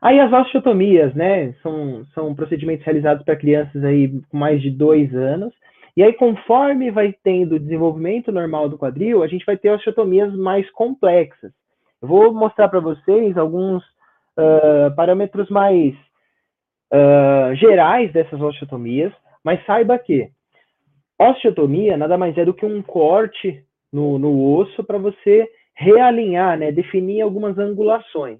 [0.00, 5.14] Aí as osteotomias, né, são, são procedimentos realizados para crianças aí com mais de dois
[5.14, 5.52] anos,
[5.96, 10.34] e aí conforme vai tendo o desenvolvimento normal do quadril, a gente vai ter osteotomias
[10.36, 11.52] mais complexas.
[12.02, 13.82] Eu vou mostrar para vocês alguns
[14.38, 15.94] uh, parâmetros mais
[16.94, 20.30] uh, gerais dessas osteotomias, mas saiba que
[21.18, 26.70] osteotomia nada mais é do que um corte no, no osso para você realinhar, né,
[26.70, 28.38] definir algumas angulações.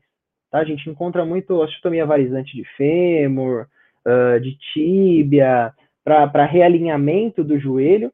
[0.51, 0.61] Tá?
[0.61, 3.67] A gente encontra muito osteotomia varizante de fêmur,
[4.07, 5.73] uh, de tíbia,
[6.05, 8.13] para realinhamento do joelho,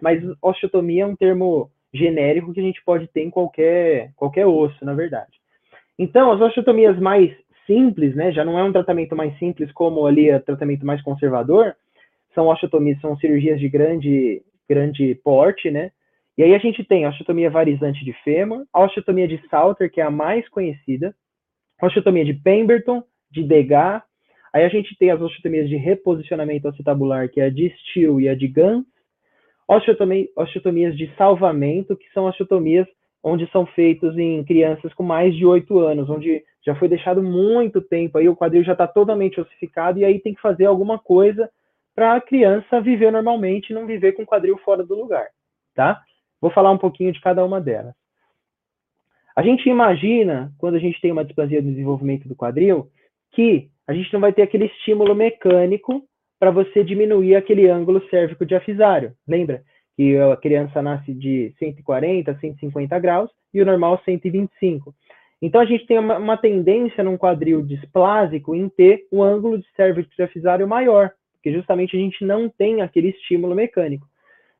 [0.00, 4.84] mas osteotomia é um termo genérico que a gente pode ter em qualquer, qualquer osso,
[4.84, 5.32] na verdade.
[5.98, 7.32] Então, as osteotomias mais
[7.66, 11.74] simples, né, já não é um tratamento mais simples como ali o tratamento mais conservador,
[12.34, 15.90] são osteotomias, são cirurgias de grande, grande porte, né,
[16.36, 20.00] e aí a gente tem a osteotomia varizante de fêmur, a osteotomia de Salter, que
[20.00, 21.14] é a mais conhecida,
[21.80, 24.02] osteotomia de Pemberton, de Degas.
[24.52, 28.28] Aí a gente tem as osteotomias de reposicionamento acetabular, que é a de Steele e
[28.28, 28.52] a de.
[29.68, 32.86] Osteotomia, osteotomias de salvamento, que são osteotomias
[33.24, 37.80] onde são feitos em crianças com mais de 8 anos, onde já foi deixado muito
[37.80, 41.48] tempo, aí o quadril já está totalmente ossificado, e aí tem que fazer alguma coisa
[41.94, 45.26] para a criança viver normalmente e não viver com o quadril fora do lugar,
[45.74, 46.02] tá?
[46.38, 47.94] Vou falar um pouquinho de cada uma delas.
[49.34, 52.88] A gente imagina, quando a gente tem uma displasia do desenvolvimento do quadril,
[53.32, 56.06] que a gente não vai ter aquele estímulo mecânico
[56.38, 59.14] para você diminuir aquele ângulo cérvico diafisário.
[59.26, 59.62] Lembra
[59.96, 64.94] que a criança nasce de 140 150 graus e o normal 125.
[65.40, 69.66] Então a gente tem uma, uma tendência num quadril displásico em ter um ângulo de
[69.76, 74.06] cérvico diafisário maior, porque justamente a gente não tem aquele estímulo mecânico.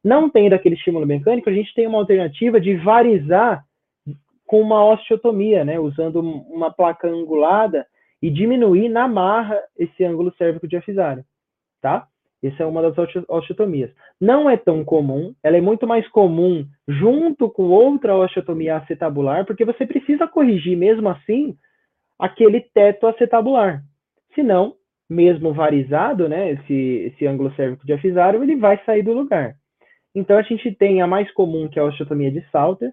[0.03, 3.65] Não tendo aquele estímulo mecânico, a gente tem uma alternativa de varizar
[4.47, 7.87] com uma osteotomia, né, usando uma placa angulada
[8.21, 11.25] e diminuir na marra esse ângulo cérvico diafisário,
[11.81, 12.07] tá?
[12.47, 12.95] Essa é uma das
[13.29, 13.91] osteotomias.
[14.21, 19.65] Não é tão comum, ela é muito mais comum junto com outra osteotomia acetabular, porque
[19.65, 21.57] você precisa corrigir mesmo assim
[22.19, 23.83] aquele teto acetabular.
[24.35, 24.75] Senão,
[25.09, 29.55] mesmo varizado, né, esse, esse ângulo cérvico diafisário, ele vai sair do lugar.
[30.15, 32.93] Então, a gente tem a mais comum, que é a osteotomia de Salter,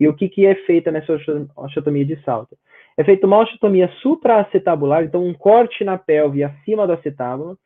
[0.00, 1.12] e o que, que é feita nessa
[1.54, 2.56] osteotomia de salto?
[2.96, 7.58] É feita uma osteotomia supraacetabular, então um corte na pelve acima do acetábulo.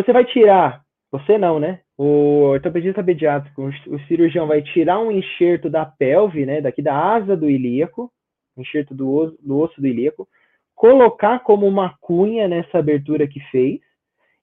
[0.00, 0.82] Você vai tirar,
[1.12, 1.80] você não, né?
[1.98, 6.62] O ortopedista pediátrico, o cirurgião vai tirar um enxerto da pelve, né?
[6.62, 8.10] Daqui da asa do ilíaco,
[8.56, 10.26] enxerto do osso do, osso do ilíaco,
[10.74, 13.80] colocar como uma cunha nessa abertura que fez,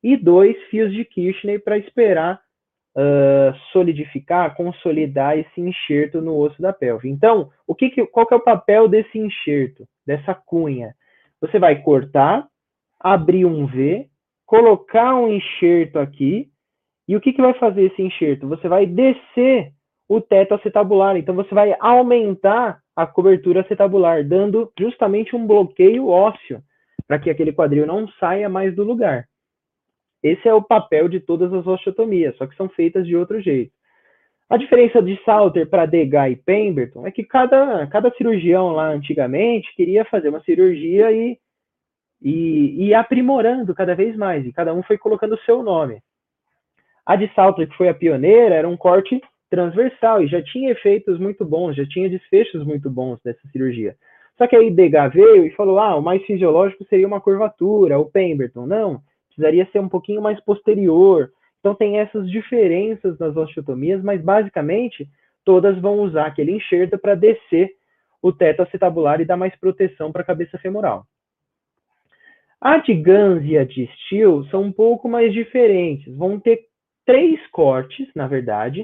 [0.03, 2.39] e dois fios de Kirchner para esperar
[2.95, 7.10] uh, solidificar, consolidar esse enxerto no osso da pelve.
[7.10, 10.93] Então, o que, que qual que é o papel desse enxerto, dessa cunha?
[11.41, 12.47] Você vai cortar,
[12.99, 14.08] abrir um V,
[14.48, 16.50] colocar um enxerto aqui,
[17.08, 18.48] e o que, que vai fazer esse enxerto?
[18.48, 19.74] Você vai descer
[20.10, 26.64] o teto acetabular, então você vai aumentar a cobertura acetabular, dando justamente um bloqueio ósseo,
[27.06, 29.26] para que aquele quadril não saia mais do lugar.
[30.24, 33.72] Esse é o papel de todas as osteotomias, só que são feitas de outro jeito.
[34.50, 39.74] A diferença de Salter para Degas e Pemberton é que cada, cada cirurgião lá antigamente
[39.76, 41.38] queria fazer uma cirurgia e,
[42.22, 46.01] e, e aprimorando cada vez mais, e cada um foi colocando o seu nome.
[47.05, 51.20] A de Salter, que foi a pioneira, era um corte transversal e já tinha efeitos
[51.20, 53.95] muito bons, já tinha desfechos muito bons dessa cirurgia.
[54.38, 58.05] Só que aí Degas veio e falou: ah, o mais fisiológico seria uma curvatura, o
[58.05, 58.68] Pemberton.
[58.68, 61.32] Não, precisaria ser um pouquinho mais posterior.
[61.59, 65.07] Então tem essas diferenças nas osteotomias, mas basicamente
[65.43, 67.72] todas vão usar aquele enxerto para descer
[68.22, 71.05] o teto acetabular e dar mais proteção para a cabeça femoral.
[72.60, 76.16] A de Gans e a de Steel são um pouco mais diferentes.
[76.16, 76.66] Vão ter
[77.05, 78.82] três cortes, na verdade,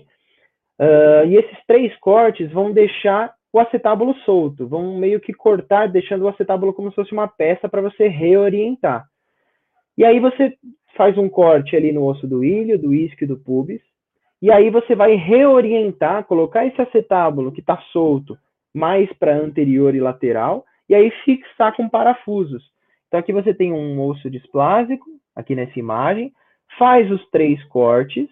[0.80, 6.24] uh, e esses três cortes vão deixar o acetábulo solto, vão meio que cortar, deixando
[6.24, 9.06] o acetábulo como se fosse uma peça para você reorientar.
[9.98, 10.58] E aí você
[10.96, 13.82] faz um corte ali no osso do ilho, do isquio, do pubis,
[14.42, 18.38] e aí você vai reorientar, colocar esse acetábulo que está solto
[18.74, 22.73] mais para anterior e lateral, e aí fixar com parafusos.
[23.14, 25.06] Então aqui você tem um osso displásico,
[25.36, 26.34] aqui nessa imagem,
[26.80, 28.28] faz os três cortes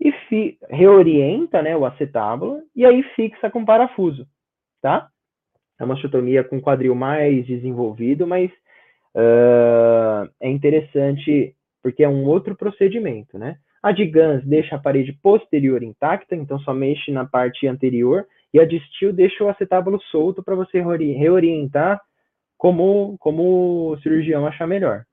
[0.00, 4.24] e reorienta né, o acetábulo, e aí fixa com parafuso,
[4.80, 5.08] tá?
[5.80, 8.52] É uma osteotomia com quadril mais desenvolvido, mas
[9.16, 13.56] uh, é interessante porque é um outro procedimento, né?
[13.82, 18.24] A de Gans deixa a parede posterior intacta, então só mexe na parte anterior,
[18.54, 22.00] e a de Steel deixa o acetábulo solto para você reorientar
[22.60, 25.04] como, como o cirurgião achar melhor.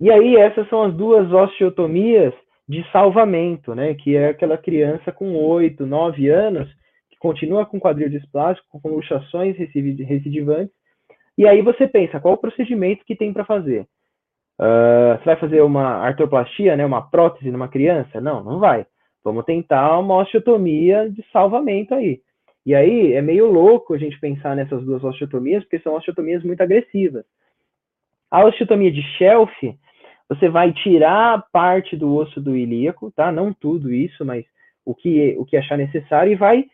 [0.00, 2.34] E aí, essas são as duas osteotomias
[2.68, 3.94] de salvamento, né?
[3.94, 6.68] Que é aquela criança com 8, 9 anos,
[7.08, 10.74] que continua com quadril displástico, com luxações recidivantes.
[11.38, 13.86] E aí você pensa, qual o procedimento que tem para fazer?
[14.60, 16.84] Uh, você vai fazer uma artroplastia, né?
[16.84, 18.20] Uma prótese numa criança?
[18.20, 18.84] Não, não vai.
[19.22, 22.20] Vamos tentar uma osteotomia de salvamento aí.
[22.64, 26.60] E aí é meio louco a gente pensar nessas duas osteotomias, porque são osteotomias muito
[26.60, 27.24] agressivas.
[28.30, 29.52] A osteotomia de shelf,
[30.28, 33.32] você vai tirar parte do osso do ilíaco, tá?
[33.32, 34.44] Não tudo isso, mas
[34.84, 36.64] o que, o que achar necessário e vai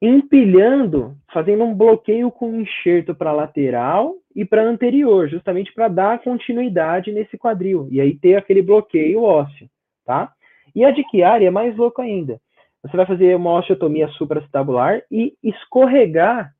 [0.00, 7.12] empilhando, fazendo um bloqueio com enxerto para lateral e para anterior, justamente para dar continuidade
[7.12, 9.68] nesse quadril e aí ter aquele bloqueio ósseo,
[10.04, 10.32] tá?
[10.74, 12.40] E a de Chiari é mais louco ainda.
[12.82, 16.54] Você vai fazer uma osteotomia supraacetabular e escorregar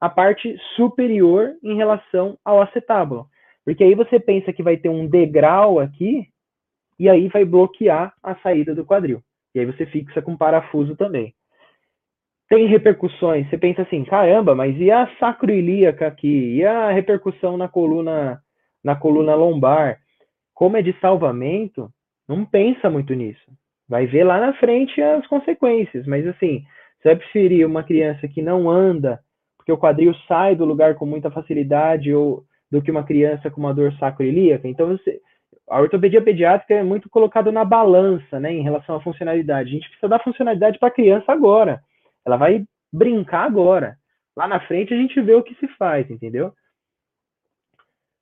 [0.00, 3.28] a parte superior em relação ao acetábulo.
[3.64, 6.26] Porque aí você pensa que vai ter um degrau aqui
[6.98, 9.22] e aí vai bloquear a saída do quadril.
[9.54, 11.34] E aí você fixa com parafuso também.
[12.48, 16.56] Tem repercussões, você pensa assim, caramba, mas e a sacroilíaca aqui?
[16.56, 18.42] E a repercussão na coluna,
[18.82, 19.98] na coluna lombar?
[20.54, 21.92] Como é de salvamento,
[22.26, 23.52] não pensa muito nisso.
[23.88, 26.64] Vai ver lá na frente as consequências, mas assim,
[26.98, 29.20] você vai preferir uma criança que não anda,
[29.56, 33.60] porque o quadril sai do lugar com muita facilidade, ou do que uma criança com
[33.60, 34.68] uma dor sacroiliaca.
[34.68, 35.20] Então, você,
[35.68, 39.70] a ortopedia pediátrica é muito colocada na balança, né, em relação à funcionalidade.
[39.70, 41.80] A gente precisa dar funcionalidade para a criança agora.
[42.26, 43.96] Ela vai brincar agora.
[44.36, 46.52] Lá na frente a gente vê o que se faz, entendeu?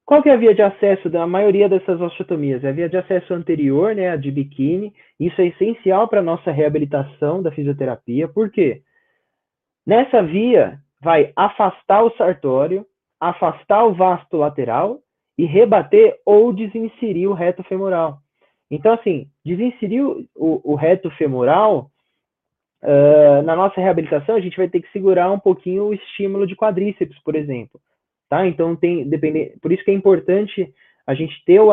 [0.06, 2.62] Qual que é a via de acesso da maioria dessas osteotomias?
[2.62, 4.94] É a via de acesso anterior, né, a de biquíni.
[5.18, 8.28] Isso é essencial para a nossa reabilitação da fisioterapia.
[8.28, 8.82] Por quê?
[9.84, 12.86] Nessa via, vai afastar o sartório,
[13.20, 15.00] afastar o vasto lateral
[15.36, 18.18] e rebater ou desinserir o reto femoral.
[18.70, 21.90] Então, assim, desinserir o, o reto femoral,
[22.84, 26.54] uh, na nossa reabilitação, a gente vai ter que segurar um pouquinho o estímulo de
[26.54, 27.80] quadríceps, por exemplo
[28.28, 28.46] tá?
[28.46, 29.08] Então tem
[29.60, 30.72] por isso que é importante
[31.06, 31.70] a gente ter, o,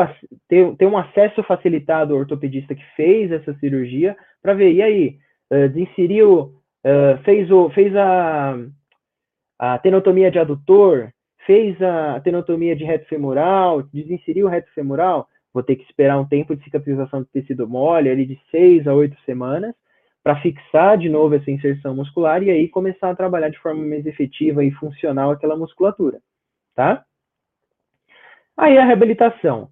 [0.48, 5.18] ter, ter um acesso facilitado ao ortopedista que fez essa cirurgia para ver e aí
[5.52, 6.54] uh, desinseriu,
[6.86, 8.56] uh, fez o fez a,
[9.58, 11.10] a tenotomia de adutor,
[11.48, 16.28] fez a tenotomia de reto femoral, desinseriu o reto femoral, vou ter que esperar um
[16.28, 19.74] tempo de cicatrização do tecido mole, ali de seis a oito semanas,
[20.24, 24.06] para fixar de novo essa inserção muscular e aí começar a trabalhar de forma mais
[24.06, 26.20] efetiva e funcional aquela musculatura
[26.76, 27.04] tá?
[28.58, 29.70] Aí a reabilitação.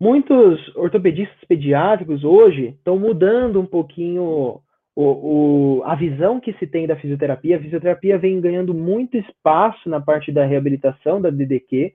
[0.00, 4.62] Muitos ortopedistas pediátricos hoje estão mudando um pouquinho
[4.96, 7.56] o, o, a visão que se tem da fisioterapia.
[7.56, 11.92] A fisioterapia vem ganhando muito espaço na parte da reabilitação da DDQ.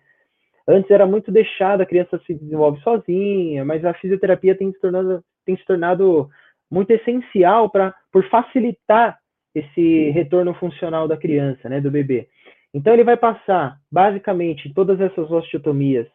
[0.67, 5.23] Antes era muito deixado, a criança se desenvolve sozinha, mas a fisioterapia tem se tornado,
[5.45, 6.29] tem se tornado
[6.69, 9.17] muito essencial para por facilitar
[9.53, 12.27] esse retorno funcional da criança, né, do bebê.
[12.75, 16.07] Então, ele vai passar, basicamente, todas essas osteotomias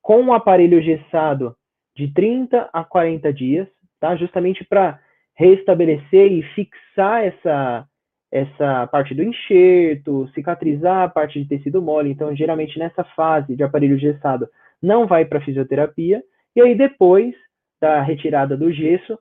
[0.00, 1.56] com um aparelho gessado
[1.96, 3.66] de 30 a 40 dias,
[3.98, 4.14] tá?
[4.14, 5.00] Justamente para
[5.34, 7.84] restabelecer e fixar essa,
[8.30, 12.12] essa parte do enxerto, cicatrizar a parte de tecido mole.
[12.12, 14.48] Então, geralmente, nessa fase de aparelho gessado,
[14.80, 16.22] não vai para fisioterapia.
[16.54, 17.34] E aí, depois
[17.80, 19.18] da retirada do gesso,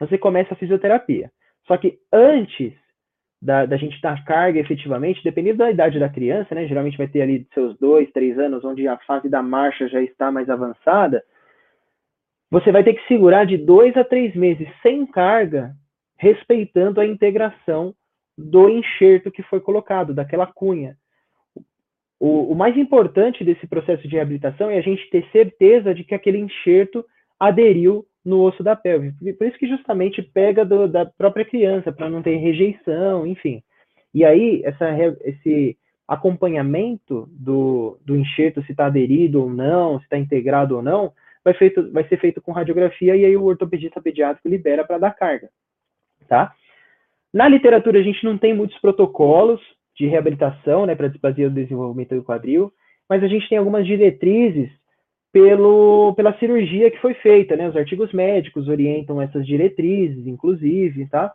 [0.00, 1.30] você começa a fisioterapia.
[1.66, 2.72] Só que antes
[3.44, 6.66] da, da gente dar carga efetivamente, dependendo da idade da criança, né?
[6.66, 10.32] Geralmente vai ter ali seus dois, três anos, onde a fase da marcha já está
[10.32, 11.22] mais avançada.
[12.50, 15.74] Você vai ter que segurar de dois a três meses sem carga,
[16.16, 17.94] respeitando a integração
[18.36, 20.96] do enxerto que foi colocado, daquela cunha.
[22.18, 26.14] O, o, mais importante desse processo de reabilitação é a gente ter certeza de que
[26.14, 27.04] aquele enxerto
[27.38, 29.12] aderiu no osso da pelve.
[29.36, 33.62] Por isso que justamente pega do, da própria criança, para não ter rejeição, enfim.
[34.14, 34.86] E aí, essa,
[35.24, 41.12] esse acompanhamento do, do enxerto, se está aderido ou não, se está integrado ou não,
[41.44, 45.10] vai, feito, vai ser feito com radiografia e aí o ortopedista pediátrico libera para dar
[45.14, 45.50] carga,
[46.28, 46.54] tá?
[47.32, 49.60] Na literatura, a gente não tem muitos protocolos
[49.96, 52.72] de reabilitação, né, para displasia do desenvolvimento do quadril,
[53.08, 54.70] mas a gente tem algumas diretrizes
[55.34, 57.68] pelo, pela cirurgia que foi feita, né?
[57.68, 61.32] Os artigos médicos orientam essas diretrizes, inclusive, tá?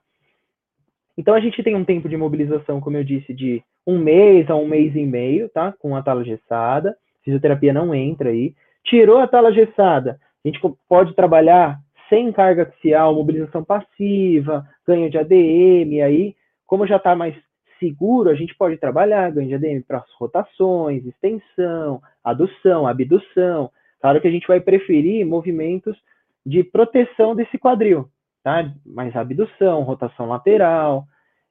[1.18, 4.56] Então a gente tem um tempo de mobilização, como eu disse, de um mês a
[4.56, 5.74] um mês e meio, tá?
[5.78, 6.95] Com a tala gessada,
[7.26, 8.54] fisioterapia não entra aí.
[8.86, 11.78] Tirou a tala gessada, a gente pode trabalhar
[12.08, 16.36] sem carga axial, mobilização passiva, ganho de ADM aí,
[16.66, 17.36] como já está mais
[17.82, 23.70] seguro, a gente pode trabalhar ganho de ADM para rotações, extensão, adução, abdução.
[24.02, 25.97] Claro que a gente vai preferir movimentos
[26.45, 28.08] de proteção desse quadril,
[28.43, 28.72] tá?
[28.86, 31.06] Mais abdução, rotação lateral,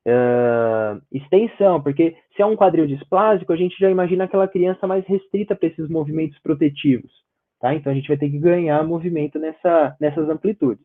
[0.07, 5.05] uh, extensão, porque se é um quadril displásico, a gente já imagina aquela criança mais
[5.07, 7.12] restrita para esses movimentos protetivos,
[7.61, 7.74] tá?
[7.74, 10.84] Então a gente vai ter que ganhar movimento nessa, nessas amplitudes.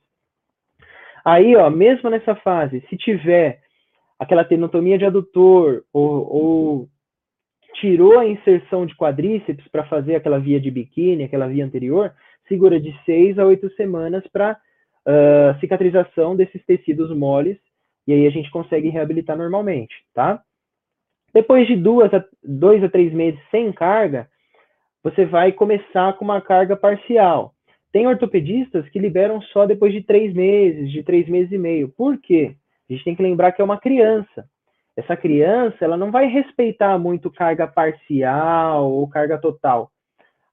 [1.26, 3.62] Aí, ó, mesmo nessa fase, se tiver
[4.20, 6.90] aquela tenotomia de adutor ou, ou
[7.74, 12.14] tirou a inserção de quadríceps para fazer aquela via de biquíni, aquela via anterior,
[12.48, 14.58] segura de seis a oito semanas para
[15.08, 17.58] uh, cicatrização desses tecidos moles
[18.08, 20.42] e aí a gente consegue reabilitar normalmente, tá?
[21.34, 24.30] Depois de duas a, dois a três meses sem carga,
[25.02, 27.54] você vai começar com uma carga parcial.
[27.92, 31.90] Tem ortopedistas que liberam só depois de três meses, de três meses e meio.
[31.90, 32.56] Por quê?
[32.90, 34.46] A gente tem que lembrar que é uma criança.
[34.96, 39.92] Essa criança, ela não vai respeitar muito carga parcial ou carga total.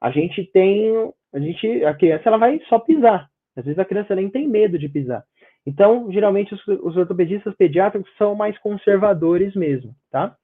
[0.00, 3.28] A gente tem, a gente, a criança, ela vai só pisar.
[3.56, 5.22] Às vezes a criança nem tem medo de pisar.
[5.66, 10.34] Então, geralmente os, os ortopedistas pediátricos são mais conservadores mesmo, tá?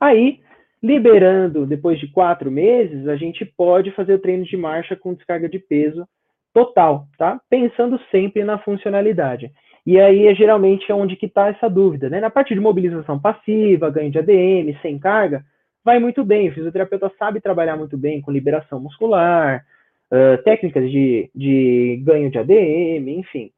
[0.00, 0.40] Aí,
[0.82, 5.48] liberando depois de quatro meses, a gente pode fazer o treino de marcha com descarga
[5.48, 6.08] de peso
[6.54, 7.40] total, tá?
[7.50, 9.52] Pensando sempre na funcionalidade.
[9.86, 12.20] E aí é geralmente onde que está essa dúvida, né?
[12.20, 15.44] Na parte de mobilização passiva, ganho de ADM, sem carga,
[15.84, 16.48] vai muito bem.
[16.48, 19.64] O fisioterapeuta sabe trabalhar muito bem com liberação muscular,
[20.12, 23.50] uh, técnicas de, de ganho de ADM, enfim.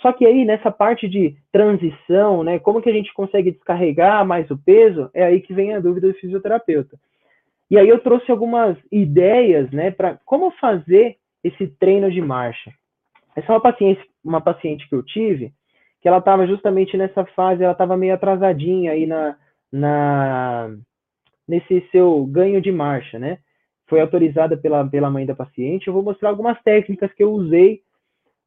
[0.00, 4.50] Só que aí, nessa parte de transição, né, como que a gente consegue descarregar mais
[4.50, 6.98] o peso, é aí que vem a dúvida do fisioterapeuta.
[7.70, 12.72] E aí eu trouxe algumas ideias, né, para como fazer esse treino de marcha.
[13.36, 15.52] Essa é uma paciente, uma paciente que eu tive,
[16.00, 19.36] que ela estava justamente nessa fase, ela estava meio atrasadinha aí na,
[19.70, 20.70] na,
[21.46, 23.38] nesse seu ganho de marcha, né?
[23.88, 25.88] Foi autorizada pela, pela mãe da paciente.
[25.88, 27.82] Eu vou mostrar algumas técnicas que eu usei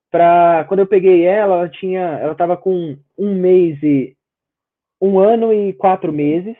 [0.09, 4.15] para quando eu peguei ela, ela tinha, ela estava com um mês e
[5.01, 6.55] um ano e quatro meses.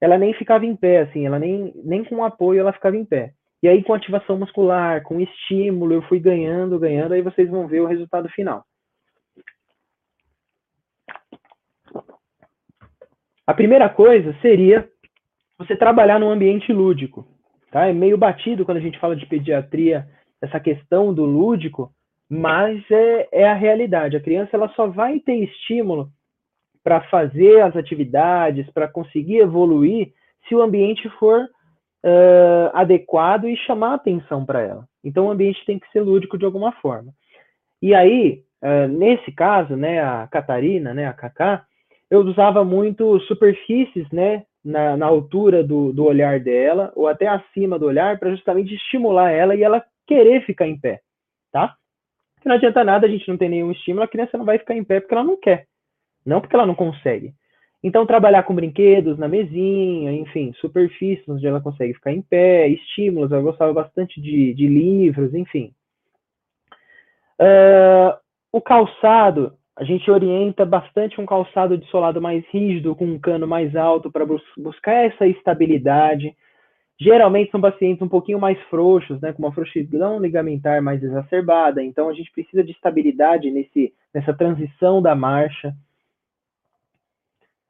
[0.00, 3.32] Ela nem ficava em pé, assim, ela nem nem com apoio ela ficava em pé.
[3.62, 7.80] E aí com ativação muscular, com estímulo, eu fui ganhando, ganhando, aí vocês vão ver
[7.80, 8.64] o resultado final.
[13.48, 14.86] A primeira coisa seria
[15.56, 17.26] você trabalhar num ambiente lúdico,
[17.70, 17.86] tá?
[17.86, 20.06] É meio batido quando a gente fala de pediatria
[20.38, 21.90] essa questão do lúdico,
[22.28, 24.18] mas é, é a realidade.
[24.18, 26.10] A criança ela só vai ter estímulo
[26.84, 30.12] para fazer as atividades, para conseguir evoluir,
[30.46, 34.84] se o ambiente for uh, adequado e chamar atenção para ela.
[35.02, 37.14] Então, o ambiente tem que ser lúdico de alguma forma.
[37.80, 41.64] E aí, uh, nesse caso, né, a Catarina, né, a Kaká,
[42.10, 47.78] eu usava muito superfícies, né, na, na altura do, do olhar dela, ou até acima
[47.78, 51.00] do olhar, para justamente estimular ela e ela querer ficar em pé,
[51.52, 51.74] tá?
[52.34, 54.74] Porque não adianta nada, a gente não tem nenhum estímulo, a criança não vai ficar
[54.74, 55.66] em pé porque ela não quer,
[56.24, 57.34] não porque ela não consegue.
[57.82, 63.30] Então, trabalhar com brinquedos na mesinha, enfim, superfícies onde ela consegue ficar em pé, estímulos,
[63.30, 65.72] eu gostava bastante de, de livros, enfim.
[67.40, 68.18] Uh,
[68.50, 73.46] o calçado, a gente orienta bastante um calçado de solado mais rígido, com um cano
[73.46, 76.34] mais alto, para bus buscar essa estabilidade.
[77.00, 82.08] Geralmente são pacientes um pouquinho mais frouxos, né, com uma frouxidão ligamentar mais exacerbada, então
[82.08, 85.72] a gente precisa de estabilidade nesse, nessa transição da marcha.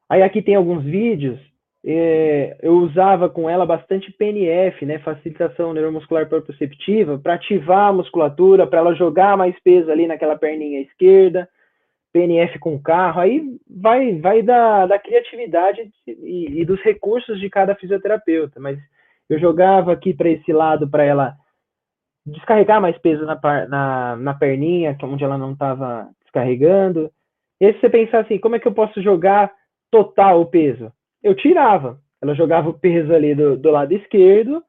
[0.08, 1.38] Aí aqui tem alguns vídeos,
[1.84, 8.66] é, eu usava com ela bastante PNF, né, facilitação neuromuscular proprioceptiva, para ativar a musculatura,
[8.66, 11.46] para ela jogar mais peso ali naquela perninha esquerda,
[12.18, 13.40] PNF com carro, aí
[13.70, 18.76] vai, vai da, da criatividade e, e dos recursos de cada fisioterapeuta, mas
[19.30, 21.36] eu jogava aqui para esse lado para ela
[22.26, 23.38] descarregar mais peso na,
[23.68, 27.10] na, na perninha, é onde ela não estava descarregando.
[27.60, 29.52] E aí você pensar assim, como é que eu posso jogar
[29.90, 30.92] total o peso?
[31.22, 32.00] Eu tirava.
[32.20, 34.62] Ela jogava o peso ali do, do lado esquerdo,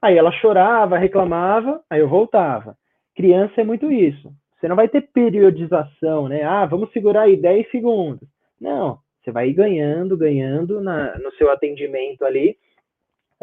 [0.00, 2.74] aí ela chorava, reclamava, aí eu voltava.
[3.14, 4.32] Criança é muito isso.
[4.58, 6.42] Você não vai ter periodização, né?
[6.42, 8.26] Ah, vamos segurar aí 10 segundos.
[8.60, 12.56] Não, você vai ir ganhando, ganhando na, no seu atendimento ali,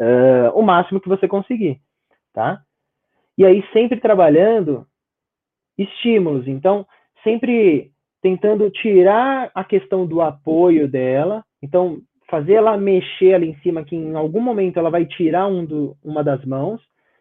[0.00, 1.80] uh, o máximo que você conseguir,
[2.32, 2.62] tá?
[3.36, 4.86] E aí sempre trabalhando
[5.76, 6.86] estímulos, então
[7.22, 7.90] sempre
[8.22, 11.98] tentando tirar a questão do apoio dela, então
[12.30, 15.96] fazer ela mexer ali em cima, que em algum momento ela vai tirar um do,
[16.02, 16.80] uma das mãos,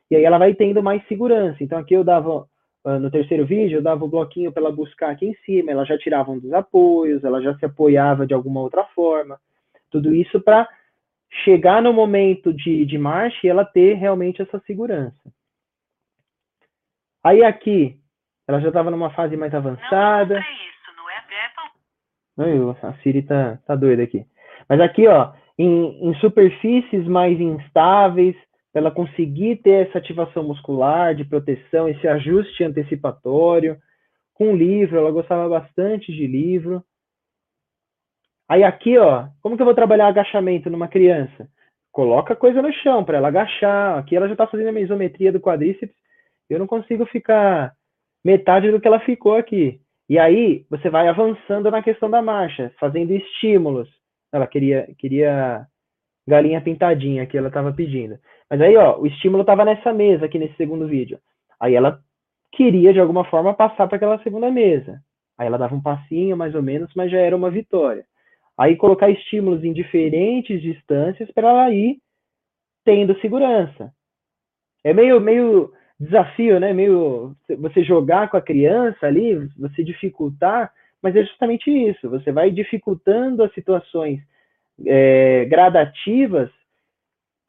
[0.09, 1.63] e aí ela vai tendo mais segurança.
[1.63, 2.45] Então aqui eu dava
[2.85, 5.97] no terceiro vídeo, eu dava o bloquinho para ela buscar aqui em cima, ela já
[5.97, 9.39] tirava um dos apoios, ela já se apoiava de alguma outra forma.
[9.89, 10.67] Tudo isso para
[11.43, 15.31] chegar no momento de, de marcha e ela ter realmente essa segurança.
[17.23, 17.97] Aí aqui,
[18.47, 20.35] ela já estava numa fase mais avançada.
[22.35, 24.25] Não, isso, é a Siri tá, tá doida aqui.
[24.67, 28.35] Mas aqui, ó, em, em superfícies mais instáveis,
[28.73, 33.77] ela conseguir ter essa ativação muscular de proteção, esse ajuste antecipatório.
[34.33, 36.83] Com livro, ela gostava bastante de livro.
[38.49, 41.47] Aí aqui, ó, como que eu vou trabalhar agachamento numa criança?
[41.91, 43.99] Coloca coisa no chão para ela agachar.
[43.99, 45.95] Aqui ela já está fazendo a isometria do quadríceps.
[46.49, 47.73] Eu não consigo ficar
[48.25, 49.79] metade do que ela ficou aqui.
[50.09, 53.87] E aí você vai avançando na questão da marcha, fazendo estímulos.
[54.31, 55.67] Ela queria queria
[56.27, 58.17] galinha pintadinha que ela estava pedindo.
[58.49, 61.19] Mas aí, ó, o estímulo estava nessa mesa aqui nesse segundo vídeo.
[61.59, 61.99] Aí ela
[62.51, 64.99] queria de alguma forma passar para aquela segunda mesa.
[65.37, 68.05] Aí ela dava um passinho mais ou menos, mas já era uma vitória.
[68.57, 71.97] Aí colocar estímulos em diferentes distâncias para ela ir
[72.85, 73.91] tendo segurança.
[74.83, 76.73] É meio meio desafio, né?
[76.73, 80.71] Meio você jogar com a criança ali, você dificultar,
[81.01, 82.09] mas é justamente isso.
[82.09, 84.21] Você vai dificultando as situações
[84.85, 86.49] é, gradativas.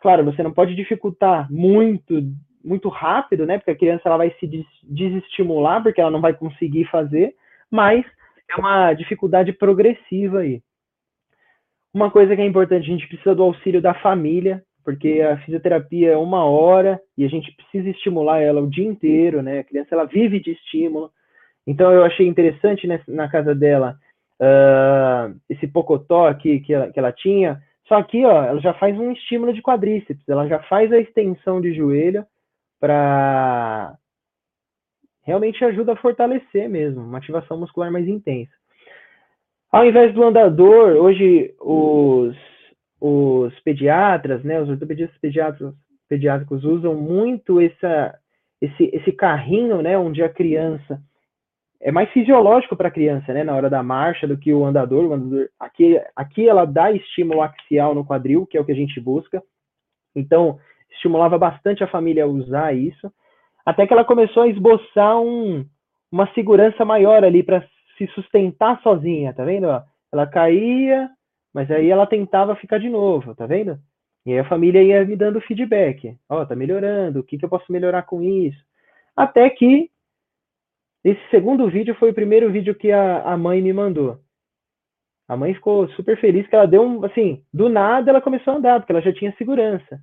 [0.04, 2.30] Claro, você não pode dificultar muito,
[2.62, 3.56] muito rápido, né?
[3.56, 4.46] Porque a criança ela vai se
[4.82, 7.34] desestimular porque ela não vai conseguir fazer,
[7.70, 8.04] mas
[8.50, 10.60] é uma dificuldade progressiva aí.
[11.94, 16.10] Uma coisa que é importante, a gente precisa do auxílio da família, porque a fisioterapia
[16.12, 19.60] é uma hora e a gente precisa estimular ela o dia inteiro, né?
[19.60, 21.10] A criança ela vive de estímulo.
[21.66, 23.98] Então eu achei interessante né, na casa dela
[24.38, 27.62] uh, esse pocotó aqui que ela, que ela tinha.
[27.86, 31.60] Só aqui, ó, ela já faz um estímulo de quadríceps, ela já faz a extensão
[31.60, 32.26] de joelho
[32.80, 33.94] para
[35.22, 38.52] realmente ajuda a fortalecer mesmo, uma ativação muscular mais intensa.
[39.72, 42.36] Ao invés do andador, hoje os
[43.06, 45.74] os pediatras, né, os ortopedistas pediátricos,
[46.08, 48.18] pediátricos usam muito essa,
[48.62, 50.98] esse, esse carrinho, né, onde a criança
[51.80, 55.04] é mais fisiológico para a criança, né, na hora da marcha do que o andador.
[55.04, 58.76] O andador aqui, aqui ela dá estímulo axial no quadril, que é o que a
[58.76, 59.42] gente busca.
[60.16, 60.58] Então,
[60.90, 63.12] estimulava bastante a família a usar isso,
[63.66, 65.64] até que ela começou a esboçar um,
[66.10, 67.66] uma segurança maior ali para
[67.98, 69.66] se sustentar sozinha, tá vendo?
[70.12, 71.10] Ela caía,
[71.52, 73.78] mas aí ela tentava ficar de novo, tá vendo?
[74.26, 76.16] E aí a família ia me dando feedback.
[76.28, 78.58] Ó, oh, tá melhorando, o que, que eu posso melhorar com isso?
[79.16, 79.90] Até que
[81.04, 84.18] esse segundo vídeo foi o primeiro vídeo que a, a mãe me mandou.
[85.28, 88.56] A mãe ficou super feliz que ela deu um, assim, do nada ela começou a
[88.56, 90.00] andar, porque ela já tinha segurança.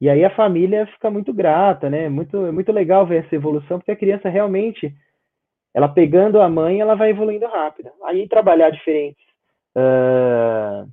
[0.00, 2.08] E aí a família fica muito grata, né?
[2.08, 4.94] Muito, muito legal ver essa evolução, porque a criança realmente,
[5.74, 7.90] ela pegando a mãe, ela vai evoluindo rápido.
[8.04, 9.24] Aí trabalhar diferentes
[9.76, 10.88] uh,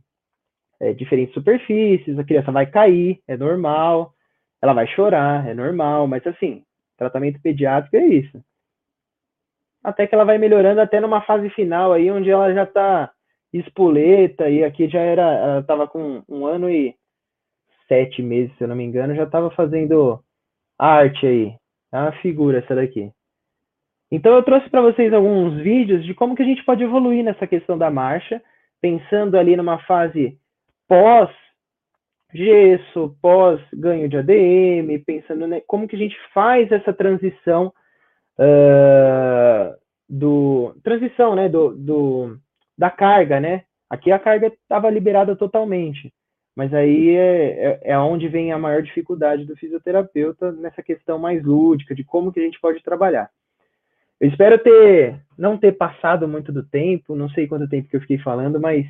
[0.79, 4.13] é, diferentes superfícies, a criança vai cair, é normal,
[4.61, 6.63] ela vai chorar, é normal, mas assim,
[6.97, 8.43] tratamento pediátrico é isso.
[9.85, 13.11] Até que ela vai melhorando até numa fase final aí, onde ela já está
[13.53, 16.95] espoleta, e aqui já era, ela estava com um ano e
[17.87, 20.19] sete meses, se eu não me engano, já estava fazendo
[20.77, 21.55] arte aí,
[21.93, 23.11] é uma figura essa daqui.
[24.11, 27.45] Então eu trouxe para vocês alguns vídeos de como que a gente pode evoluir nessa
[27.45, 28.41] questão da marcha,
[28.81, 30.35] pensando ali numa fase
[30.87, 31.29] pós
[32.33, 37.71] gesso, pós ganho de ADM, pensando né, como que a gente faz essa transição
[38.39, 39.75] uh,
[40.09, 42.37] do transição, né, do, do,
[42.77, 43.63] da carga, né?
[43.89, 46.13] Aqui a carga estava liberada totalmente,
[46.55, 51.43] mas aí é, é, é onde vem a maior dificuldade do fisioterapeuta nessa questão mais
[51.43, 53.29] lúdica de como que a gente pode trabalhar.
[54.19, 58.01] Eu espero ter não ter passado muito do tempo, não sei quanto tempo que eu
[58.01, 58.85] fiquei falando, mas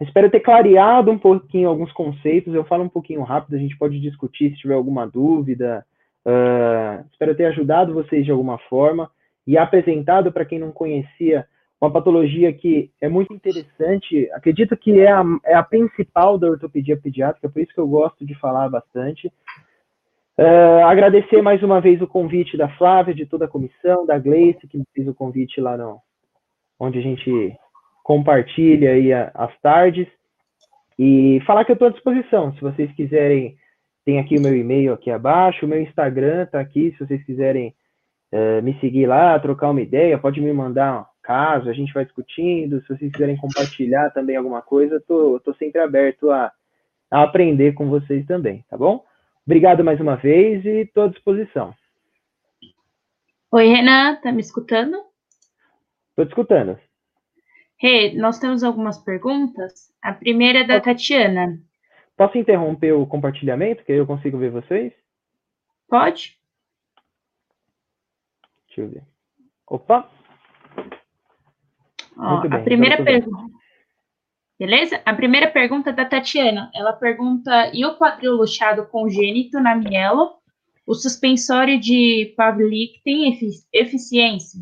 [0.00, 2.54] espero ter clareado um pouquinho alguns conceitos.
[2.54, 5.84] Eu falo um pouquinho rápido, a gente pode discutir se tiver alguma dúvida.
[6.26, 9.10] Uh, espero ter ajudado vocês de alguma forma
[9.46, 11.46] e apresentado para quem não conhecia
[11.80, 14.30] uma patologia que é muito interessante.
[14.32, 18.24] Acredito que é a, é a principal da ortopedia pediátrica, por isso que eu gosto
[18.24, 19.32] de falar bastante.
[20.38, 24.66] Uh, agradecer mais uma vez o convite da Flávia, de toda a comissão, da Gleice,
[24.68, 26.00] que me fez o convite lá no,
[26.78, 27.56] onde a gente
[28.02, 30.06] compartilha aí a, as tardes.
[30.98, 32.52] E falar que eu estou à disposição.
[32.54, 33.56] Se vocês quiserem,
[34.04, 37.74] tem aqui o meu e-mail aqui abaixo, o meu Instagram está aqui, se vocês quiserem
[38.32, 42.04] uh, me seguir lá, trocar uma ideia, pode me mandar um caso, a gente vai
[42.04, 42.80] discutindo.
[42.82, 46.50] Se vocês quiserem compartilhar também alguma coisa, estou sempre aberto a,
[47.10, 49.04] a aprender com vocês também, tá bom?
[49.46, 51.74] Obrigado mais uma vez e estou à disposição.
[53.52, 54.96] Oi, Renan, tá me escutando?
[56.10, 56.78] Estou te escutando.
[57.78, 59.90] Rê, nós temos algumas perguntas.
[60.02, 61.58] A primeira é da Tatiana.
[62.20, 64.92] Posso interromper o compartilhamento, que aí eu consigo ver vocês?
[65.88, 66.36] Pode?
[68.66, 69.02] Deixa eu ver.
[69.66, 70.06] Opa!
[72.18, 73.54] Ó, bem, a primeira pergunta.
[74.58, 75.00] Beleza?
[75.06, 76.70] A primeira pergunta é da Tatiana.
[76.74, 80.34] Ela pergunta: e o quadril luxado congênito na mielo?
[80.86, 83.32] O suspensório de Pavlik tem
[83.72, 84.60] eficiência?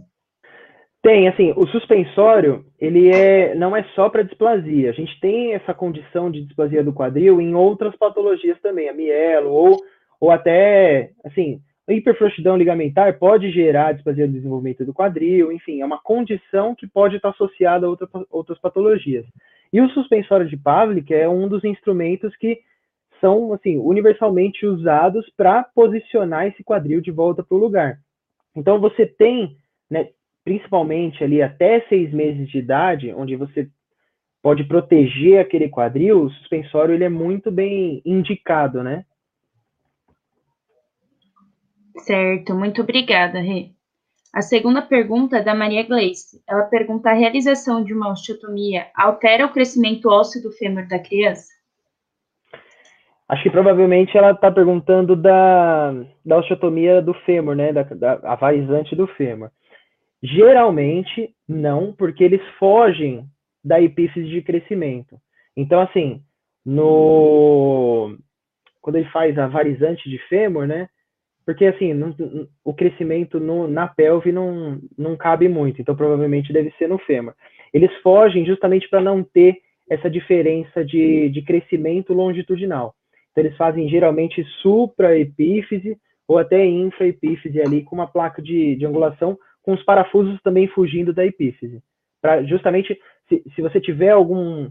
[1.00, 4.90] Tem, assim, o suspensório, ele é, não é só para displasia.
[4.90, 9.50] A gente tem essa condição de displasia do quadril em outras patologias também, a mielo,
[9.50, 9.76] ou,
[10.20, 15.86] ou até, assim, a hiperfrouxidão ligamentar pode gerar displasia do desenvolvimento do quadril, enfim, é
[15.86, 19.24] uma condição que pode estar associada a outra, outras patologias.
[19.72, 22.60] E o suspensório de Pavlik é um dos instrumentos que
[23.20, 27.98] são assim universalmente usados para posicionar esse quadril de volta para o lugar.
[28.54, 29.56] Então você tem,
[29.90, 30.08] né,
[30.48, 33.68] principalmente ali até seis meses de idade, onde você
[34.42, 39.04] pode proteger aquele quadril, o suspensório ele é muito bem indicado, né?
[41.98, 43.72] Certo, muito obrigada, Rê.
[44.34, 46.42] A segunda pergunta é da Maria Gleice.
[46.48, 51.52] Ela pergunta: a realização de uma osteotomia altera o crescimento ósseo do fêmur da criança?
[53.28, 55.92] Acho que provavelmente ela está perguntando da,
[56.24, 57.70] da osteotomia do fêmur, né?
[57.70, 59.50] Da, da avarizante do fêmur.
[60.22, 63.26] Geralmente, não, porque eles fogem
[63.64, 65.16] da epífise de crescimento.
[65.56, 66.22] Então, assim,
[66.64, 68.16] no
[68.80, 70.88] quando ele faz a varizante de fêmur, né?
[71.44, 71.92] Porque, assim,
[72.64, 77.34] o crescimento no, na pelve não, não cabe muito, então provavelmente deve ser no fêmur.
[77.72, 79.58] Eles fogem justamente para não ter
[79.90, 82.94] essa diferença de, de crescimento longitudinal.
[83.30, 89.38] Então, eles fazem geralmente supra-epífise ou até infra-epífise ali, com uma placa de, de angulação,
[89.68, 91.82] com os parafusos também fugindo da epífise.
[92.22, 94.70] Para justamente, se, se você tiver algum,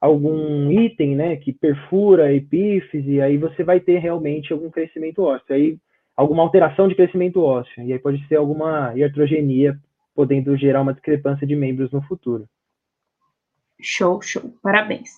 [0.00, 5.54] algum item né, que perfura a epífise, aí você vai ter realmente algum crescimento ósseo.
[5.54, 5.78] Aí
[6.16, 7.84] alguma alteração de crescimento ósseo.
[7.84, 9.78] E aí pode ser alguma iatrogenia,
[10.12, 12.44] podendo gerar uma discrepância de membros no futuro.
[13.80, 14.52] Show, show.
[14.60, 15.10] Parabéns.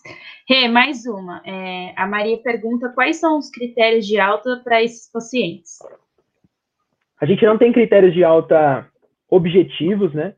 [0.47, 1.41] Rê, mais uma.
[1.47, 5.79] É, a Maria pergunta quais são os critérios de alta para esses pacientes?
[7.19, 8.87] A gente não tem critérios de alta
[9.35, 10.35] objetivos, né?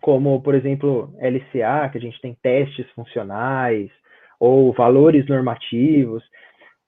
[0.00, 3.90] Como, por exemplo, LCA, que a gente tem testes funcionais,
[4.38, 6.22] ou valores normativos.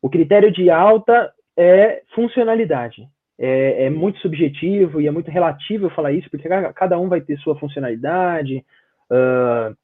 [0.01, 3.09] O critério de alta é funcionalidade.
[3.39, 7.39] É, é, muito subjetivo e é muito relativo falar isso, porque cada um vai ter
[7.39, 8.65] sua funcionalidade,
[9.11, 9.77] uh,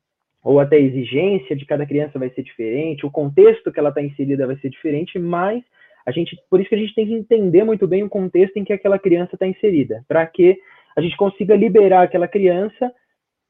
[0.43, 4.03] ou até a exigência de cada criança vai ser diferente, o contexto que ela está
[4.03, 5.63] inserida vai ser diferente, mas
[6.05, 8.65] a gente, por isso que a gente tem que entender muito bem o contexto em
[8.65, 10.59] que aquela criança está inserida, para que
[10.97, 12.93] a gente consiga liberar aquela criança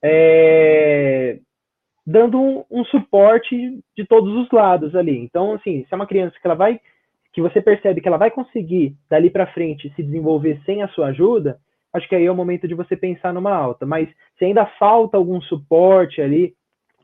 [0.02, 1.38] é,
[2.06, 3.56] dando um, um, suporte
[3.96, 5.16] de todos os lados ali.
[5.18, 6.80] Então, assim, se é uma criança que ela vai
[7.32, 11.08] que você percebe que ela vai conseguir dali para frente se desenvolver sem a sua
[11.08, 11.58] ajuda,
[11.92, 13.84] acho que aí é o momento de você pensar numa alta.
[13.84, 14.08] Mas
[14.38, 16.54] se ainda falta algum suporte ali,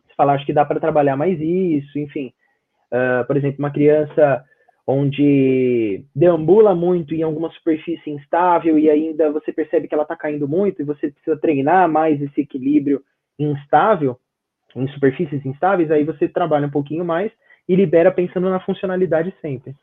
[0.07, 2.33] você falar, acho que dá para trabalhar mais isso, enfim.
[2.93, 4.45] Uh, por exemplo, uma criança
[4.87, 10.49] onde deambula muito em alguma superfície instável e ainda você percebe que ela está caindo
[10.49, 13.03] muito e você precisa treinar mais esse equilíbrio
[13.39, 14.19] instável,
[14.75, 17.33] em superfícies instáveis, aí você trabalha um pouquinho mais
[17.69, 19.75] e libera pensando na funcionalidade sempre.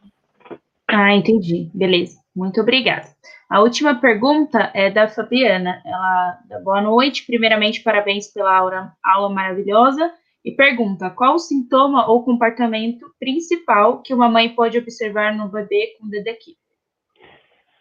[0.88, 1.70] Ah, entendi.
[1.74, 2.20] Beleza.
[2.36, 3.08] Muito obrigada.
[3.50, 5.82] A última pergunta é da Fabiana.
[5.86, 7.26] Ela boa noite.
[7.26, 10.12] Primeiramente, parabéns pela aula, aula maravilhosa.
[10.44, 15.96] E pergunta: qual o sintoma ou comportamento principal que uma mãe pode observar no bebê
[16.00, 16.54] com DDQ?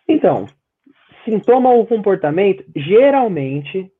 [0.09, 0.47] Então,
[1.25, 3.91] sintoma ou comportamento, geralmente,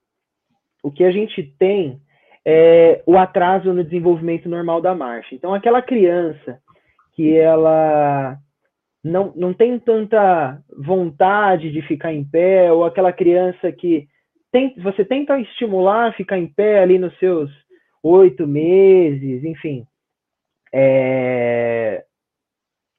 [0.83, 2.01] o que a gente tem
[2.45, 5.35] é o atraso no desenvolvimento normal da marcha.
[5.35, 6.61] Então, aquela criança
[7.15, 8.39] que ela
[9.03, 14.07] não, não tem tanta vontade de ficar em pé, ou aquela criança que
[14.53, 17.51] tem, você tenta estimular a ficar em pé ali nos seus
[18.07, 19.87] oito meses, enfim,
[20.73, 22.05] é,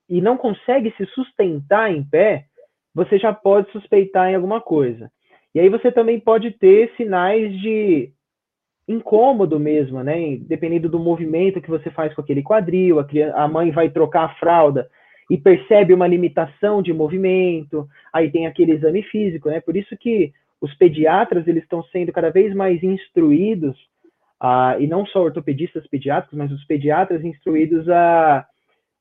[0.10, 2.46] e não consegue se sustentar em pé,
[2.94, 5.12] você já pode suspeitar em alguma coisa.
[5.54, 8.12] E aí você também pode ter sinais de
[8.88, 10.38] incômodo mesmo, né?
[10.38, 14.26] Dependendo do movimento que você faz com aquele quadril, a, criança, a mãe vai trocar
[14.26, 14.90] a fralda,
[15.30, 19.60] e percebe uma limitação de movimento, aí tem aquele exame físico, né?
[19.60, 20.32] Por isso que
[20.62, 23.78] os pediatras eles estão sendo cada vez mais instruídos,
[24.42, 28.46] uh, e não só ortopedistas pediátricos, mas os pediatras instruídos a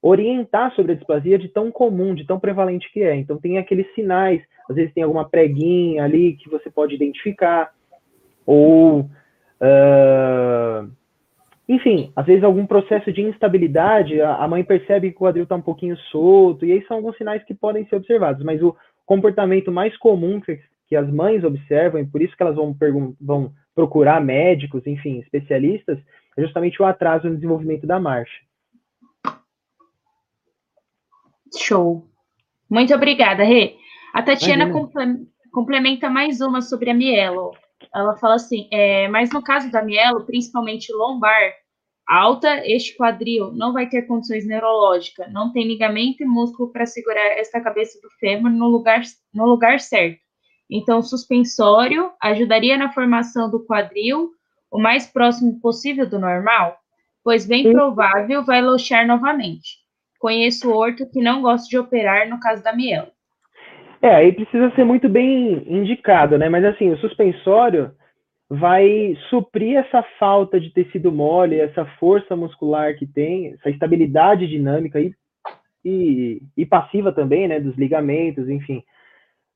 [0.02, 3.16] orientar sobre a displasia de tão comum, de tão prevalente que é.
[3.16, 7.72] Então tem aqueles sinais, às vezes tem alguma preguinha ali que você pode identificar,
[8.44, 9.08] ou
[9.60, 10.90] Uh,
[11.68, 15.62] enfim, às vezes algum processo de instabilidade, a, mãe percebe que o quadril está um
[15.62, 19.96] pouquinho solto, e aí são alguns sinais que podem ser observados, mas o comportamento mais
[19.96, 22.76] comum que, que as mães observam, e por isso que elas vão,
[23.20, 25.98] vão procurar médicos, enfim, especialistas,
[26.36, 28.40] é justamente o atraso no desenvolvimento da marcha.
[31.56, 32.08] Show.
[32.68, 33.76] Muito obrigada, Rê.
[34.14, 34.72] A Tatiana
[35.52, 37.52] complementa mais uma sobre a mielo.
[37.94, 41.52] Ela fala assim, é, mas no caso da mielo, principalmente lombar,
[42.08, 47.38] alta, este quadril não vai ter condições neurológicas, não tem ligamento e músculo para segurar
[47.38, 49.02] essa cabeça do fêmur no lugar,
[49.34, 50.25] no lugar certo.
[50.70, 54.30] Então, suspensório ajudaria na formação do quadril
[54.70, 56.76] o mais próximo possível do normal,
[57.22, 59.78] pois bem provável vai lochar novamente.
[60.18, 63.08] Conheço orto que não gosta de operar no caso da mielo.
[64.02, 66.48] É, aí precisa ser muito bem indicado, né?
[66.48, 67.92] Mas assim, o suspensório
[68.48, 75.00] vai suprir essa falta de tecido mole, essa força muscular que tem, essa estabilidade dinâmica
[75.00, 75.12] e,
[75.84, 77.58] e, e passiva também, né?
[77.58, 78.82] Dos ligamentos, enfim,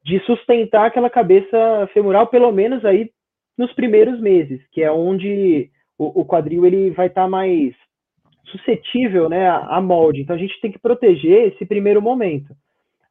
[0.05, 3.11] de sustentar aquela cabeça femoral, pelo menos aí
[3.57, 7.75] nos primeiros meses, que é onde o, o quadril ele vai estar tá mais
[8.47, 10.23] suscetível, né, a, molde.
[10.23, 12.55] Então a gente tem que proteger esse primeiro momento.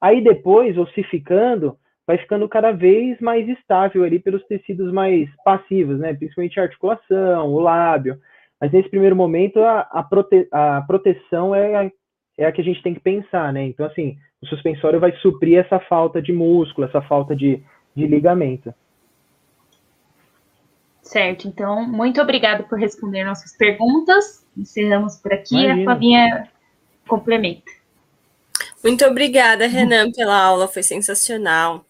[0.01, 6.13] Aí depois, ossificando, vai ficando cada vez mais estável ali pelos tecidos mais passivos, né?
[6.13, 8.17] Principalmente a articulação, o lábio.
[8.59, 11.91] Mas nesse primeiro momento, a, a, prote, a proteção é
[12.39, 13.65] é a que a gente tem que pensar, né?
[13.65, 17.61] Então, assim, o suspensório vai suprir essa falta de músculo, essa falta de,
[17.93, 18.73] de ligamento.
[21.01, 24.45] Certo, então, muito obrigado por responder nossas perguntas.
[24.57, 25.55] Encerramos por aqui.
[25.55, 25.81] Imagina.
[25.81, 26.49] A Flavinha
[27.05, 27.71] complementa.
[28.81, 31.83] Muito obrigada, Renan, pela aula, foi sensacional.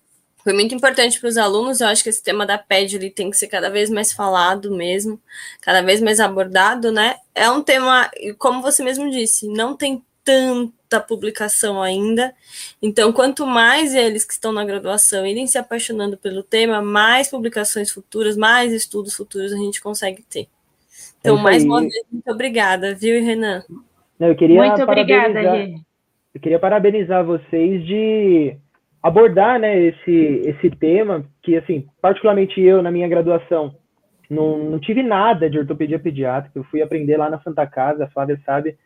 [0.43, 3.29] Foi muito importante para os alunos, eu acho que esse tema da PED ele tem
[3.29, 5.21] que ser cada vez mais falado mesmo,
[5.61, 7.17] cada vez mais abordado, né?
[7.35, 8.09] É um tema,
[8.39, 12.33] como você mesmo disse, não tem tanta publicação ainda.
[12.81, 17.91] Então, quanto mais eles que estão na graduação irem se apaixonando pelo tema, mais publicações
[17.91, 20.47] futuras, mais estudos futuros a gente consegue ter.
[21.19, 23.63] Então, é mais uma vez, muito obrigada, viu, Renan?
[24.19, 25.75] Não, eu queria muito obrigada, Rê
[26.33, 28.55] eu queria parabenizar vocês de
[29.01, 33.75] abordar né, esse, esse tema, que, assim, particularmente eu, na minha graduação,
[34.29, 38.09] não, não tive nada de ortopedia pediátrica, eu fui aprender lá na Santa Casa, a
[38.09, 38.77] Flávia sabe,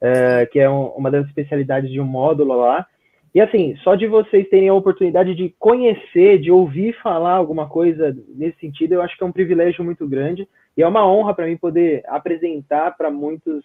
[0.00, 2.86] é, que é um, uma das especialidades de um módulo lá,
[3.34, 8.16] e assim, só de vocês terem a oportunidade de conhecer, de ouvir falar alguma coisa
[8.28, 11.46] nesse sentido, eu acho que é um privilégio muito grande, e é uma honra para
[11.46, 13.64] mim poder apresentar para muitos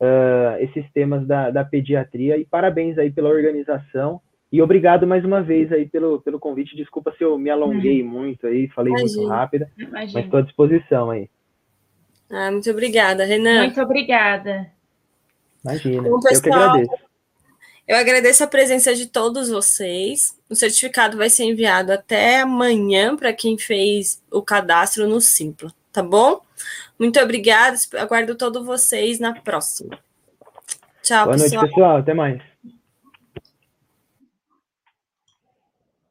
[0.00, 2.36] uh, esses temas da, da pediatria.
[2.36, 4.20] E parabéns aí pela organização.
[4.52, 6.76] E obrigado mais uma vez aí pelo, pelo convite.
[6.76, 8.08] Desculpa se eu me alonguei uhum.
[8.08, 9.16] muito aí, falei Imagina.
[9.16, 10.12] muito rápido, Imagina.
[10.12, 11.30] mas estou à disposição aí.
[12.30, 13.64] Ah, muito obrigada, Renan.
[13.64, 14.66] Muito obrigada.
[15.64, 17.10] Imagina, Bom, pessoal, eu que agradeço.
[17.86, 20.38] Eu agradeço a presença de todos vocês.
[20.48, 26.02] O certificado vai ser enviado até amanhã para quem fez o cadastro no Simpla, tá
[26.02, 26.40] bom?
[26.98, 27.76] Muito obrigada.
[27.98, 29.98] Aguardo todos vocês na próxima.
[31.02, 31.62] Tchau, Boa pessoal.
[31.62, 31.96] noite, pessoal.
[31.96, 32.49] Até mais.